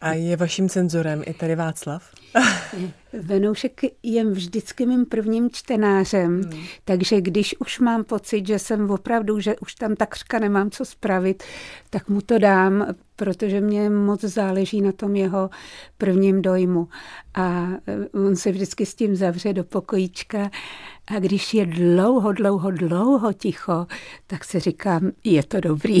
A 0.00 0.12
je 0.12 0.36
vaším 0.42 0.68
cenzorem 0.68 1.22
i 1.26 1.34
tady 1.34 1.56
Václav? 1.56 2.10
Venoušek 3.12 3.80
je 4.02 4.24
vždycky 4.24 4.86
mým 4.86 5.06
prvním 5.06 5.50
čtenářem, 5.50 6.42
hmm. 6.42 6.64
takže 6.84 7.20
když 7.20 7.54
už 7.58 7.78
mám 7.78 8.04
pocit, 8.04 8.46
že 8.46 8.58
jsem 8.58 8.90
opravdu, 8.90 9.40
že 9.40 9.56
už 9.56 9.74
tam 9.74 9.96
takřka 9.96 10.38
nemám 10.38 10.70
co 10.70 10.84
spravit, 10.84 11.42
tak 11.90 12.08
mu 12.08 12.20
to 12.20 12.38
dám, 12.38 12.86
protože 13.16 13.60
mě 13.60 13.90
moc 13.90 14.20
záleží 14.20 14.80
na 14.80 14.92
tom 14.92 15.16
jeho 15.16 15.50
prvním 15.98 16.42
dojmu. 16.42 16.88
A 17.34 17.68
on 18.14 18.36
se 18.36 18.50
vždycky 18.52 18.86
s 18.86 18.94
tím 18.94 19.16
zavře 19.16 19.52
do 19.52 19.64
pokojíčka 19.64 20.50
a 21.16 21.18
když 21.18 21.54
je 21.54 21.66
dlouho, 21.66 22.32
dlouho, 22.32 22.70
dlouho 22.70 23.32
ticho, 23.32 23.86
tak 24.26 24.44
se 24.44 24.60
říkám, 24.60 25.10
je 25.24 25.42
to 25.42 25.60
dobrý. 25.60 26.00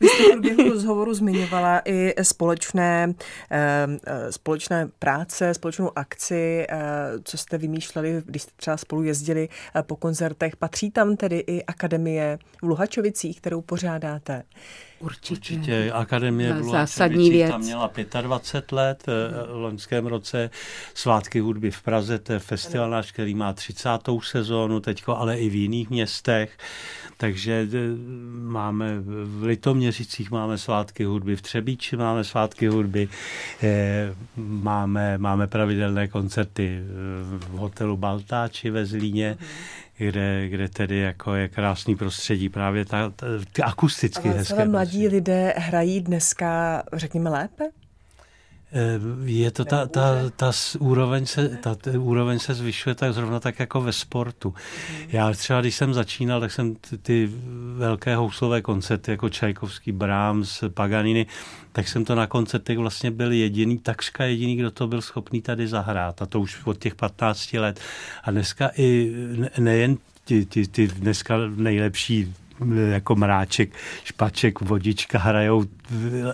Vy 0.00 0.08
jste 0.08 0.24
v 0.24 0.30
průběhu 0.32 0.68
rozhovoru 0.70 1.14
zmiňovala 1.14 1.82
i 1.84 2.14
společné, 2.22 3.14
eh, 3.50 3.86
eh, 4.06 4.32
společné 4.32 4.88
práce, 4.98 5.54
společnou 5.54 5.98
akci, 5.98 6.66
eh, 6.68 6.78
co 7.24 7.38
jste 7.38 7.58
vymýšleli, 7.58 8.22
když 8.26 8.42
jste 8.42 8.52
třeba 8.56 8.76
spolu 8.76 9.02
jezdili 9.02 9.48
po 9.82 9.96
koncertech. 9.96 10.56
Patří 10.56 10.90
tam 10.90 11.16
tedy 11.16 11.38
i 11.38 11.64
Akademie 11.64 12.38
v 12.62 12.66
Luhačovicích, 12.66 13.40
kterou 13.40 13.60
pořádáte? 13.60 14.42
Určitě. 15.02 15.54
Určitě. 15.54 15.92
Akademie 15.92 16.52
v 16.52 16.64
Zásadní 16.64 17.30
věc. 17.30 17.50
tam 17.50 17.60
měla 17.60 17.90
25 18.20 18.72
let 18.72 19.06
v 19.06 19.46
loňském 19.50 20.06
roce. 20.06 20.50
Svátky 20.94 21.40
hudby 21.40 21.70
v 21.70 21.82
Praze, 21.82 22.18
to 22.18 22.32
je 22.32 22.38
festival 22.38 22.90
náš, 22.90 23.12
který 23.12 23.34
má 23.34 23.52
30. 23.52 23.88
sezónu 24.22 24.80
teďko, 24.80 25.16
ale 25.16 25.38
i 25.38 25.48
v 25.48 25.54
jiných 25.54 25.90
městech. 25.90 26.58
Takže 27.16 27.52
e, 27.52 27.76
máme 28.42 28.98
v 29.00 29.42
Litoměřicích 29.42 30.30
máme 30.30 30.58
svátky 30.58 31.04
hudby, 31.04 31.36
v 31.36 31.42
Třebíči 31.42 31.96
máme 31.96 32.24
svátky 32.24 32.66
hudby, 32.66 33.08
e, 33.62 34.14
máme, 34.36 35.18
máme 35.18 35.46
pravidelné 35.46 36.08
koncerty 36.08 36.80
v 37.28 37.50
hotelu 37.50 37.96
Baltáči 37.96 38.70
ve 38.70 38.86
Zlíně, 38.86 39.36
kde, 40.06 40.48
kde 40.48 40.68
tedy 40.68 40.98
jako 40.98 41.34
je 41.34 41.48
krásný 41.48 41.96
prostředí, 41.96 42.48
právě 42.48 42.84
ta, 42.84 43.10
ta, 43.10 43.26
ty 43.52 43.62
akusticky 43.62 44.28
Ale 44.28 44.38
hezké. 44.38 44.54
mladí 44.68 44.90
prostředí. 44.90 45.08
lidé 45.08 45.54
hrají 45.56 46.00
dneska, 46.00 46.82
řekněme, 46.92 47.30
lépe? 47.30 47.64
Eh, 48.74 49.00
je 49.24 49.50
to 49.50 49.64
ta, 49.64 49.86
ta, 49.86 50.30
ta, 50.36 50.52
úroveň 50.78 51.26
se, 51.26 51.48
ta, 51.48 51.74
ta 51.74 51.90
úroveň 51.98 52.38
se 52.38 52.54
zvyšuje 52.54 52.94
tak 52.94 53.12
zrovna 53.12 53.40
tak 53.40 53.60
jako 53.60 53.80
ve 53.80 53.92
sportu. 53.92 54.54
Já 55.08 55.32
třeba, 55.32 55.60
když 55.60 55.74
jsem 55.74 55.94
začínal, 55.94 56.40
tak 56.40 56.52
jsem 56.52 56.74
ty, 56.74 56.98
ty 56.98 57.30
velké 57.76 58.16
houslové 58.16 58.62
koncerty, 58.62 59.10
jako 59.10 59.28
Čajkovský, 59.28 59.92
Brahms, 59.92 60.64
Paganini, 60.74 61.26
tak 61.72 61.88
jsem 61.88 62.04
to 62.04 62.14
na 62.14 62.26
koncertech 62.26 62.78
vlastně 62.78 63.10
byl 63.10 63.32
jediný, 63.32 63.78
takřka 63.78 64.24
jediný, 64.24 64.56
kdo 64.56 64.70
to 64.70 64.86
byl 64.86 65.02
schopný 65.02 65.42
tady 65.42 65.68
zahrát. 65.68 66.22
A 66.22 66.26
to 66.26 66.40
už 66.40 66.60
od 66.64 66.78
těch 66.78 66.94
15 66.94 67.52
let. 67.52 67.80
A 68.24 68.30
dneska 68.30 68.70
i 68.76 69.12
nejen 69.58 69.96
ty, 70.24 70.46
ty, 70.46 70.66
ty 70.66 70.88
dneska 70.88 71.36
nejlepší 71.56 72.34
jako 72.90 73.16
mráček, 73.16 73.70
špaček, 74.04 74.60
vodička 74.60 75.18
hrajou 75.18 75.64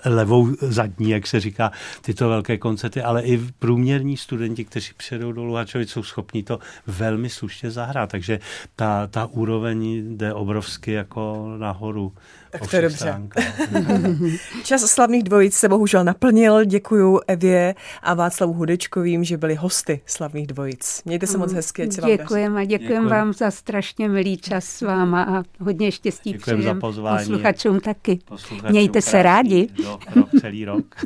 levou 0.04 0.48
zadní, 0.60 1.10
jak 1.10 1.26
se 1.26 1.40
říká, 1.40 1.72
tyto 2.00 2.28
velké 2.28 2.58
koncerty, 2.58 3.02
ale 3.02 3.22
i 3.22 3.38
průměrní 3.58 4.16
studenti, 4.16 4.64
kteří 4.64 4.92
přijedou 4.96 5.32
do 5.32 5.44
Luhačovic, 5.44 5.90
jsou 5.90 6.02
schopni 6.02 6.42
to 6.42 6.58
velmi 6.86 7.30
slušně 7.30 7.70
zahrát, 7.70 8.10
takže 8.10 8.40
ta, 8.76 9.06
ta 9.06 9.26
úroveň 9.26 10.02
jde 10.16 10.34
obrovsky 10.34 10.92
jako 10.92 11.54
nahoru. 11.58 12.12
Tak 12.50 12.70
to 12.70 12.76
je 12.76 12.82
dobře. 12.82 13.22
Čas 14.64 14.82
slavných 14.82 15.22
dvojic 15.22 15.54
se 15.54 15.68
bohužel 15.68 16.04
naplnil. 16.04 16.64
Děkuji 16.64 17.20
Evě 17.26 17.74
a 18.02 18.14
Václavu 18.14 18.52
Hudečkovým, 18.52 19.24
že 19.24 19.36
byli 19.36 19.54
hosty 19.54 20.00
slavných 20.06 20.46
dvojic. 20.46 21.02
Mějte 21.04 21.26
se 21.26 21.38
moc 21.38 21.52
hezky. 21.52 21.86
Děkujeme 22.06 22.60
a 22.60 22.64
děkujeme 22.64 23.08
vám 23.08 23.32
za 23.32 23.50
strašně 23.50 24.08
milý 24.08 24.36
čas 24.36 24.64
s 24.64 24.82
váma 24.82 25.22
a 25.22 25.42
hodně 25.64 25.92
štěstí 25.92 26.32
Děkujem 26.32 26.62
za 26.62 26.74
pozvání. 26.74 27.18
Posluchačům 27.18 27.80
taky. 27.80 28.18
Posluchačům 28.24 28.70
Mějte 28.70 29.02
se 29.02 29.22
rádi. 29.22 29.47
Rok, 29.84 30.04
rok, 30.14 30.28
celý 30.40 30.64
rok. 30.64 30.84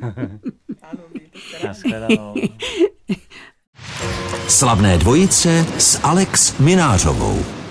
Slavné 4.48 4.98
dvojice 4.98 5.66
s 5.78 6.00
Alex 6.02 6.58
Minářovou. 6.58 7.61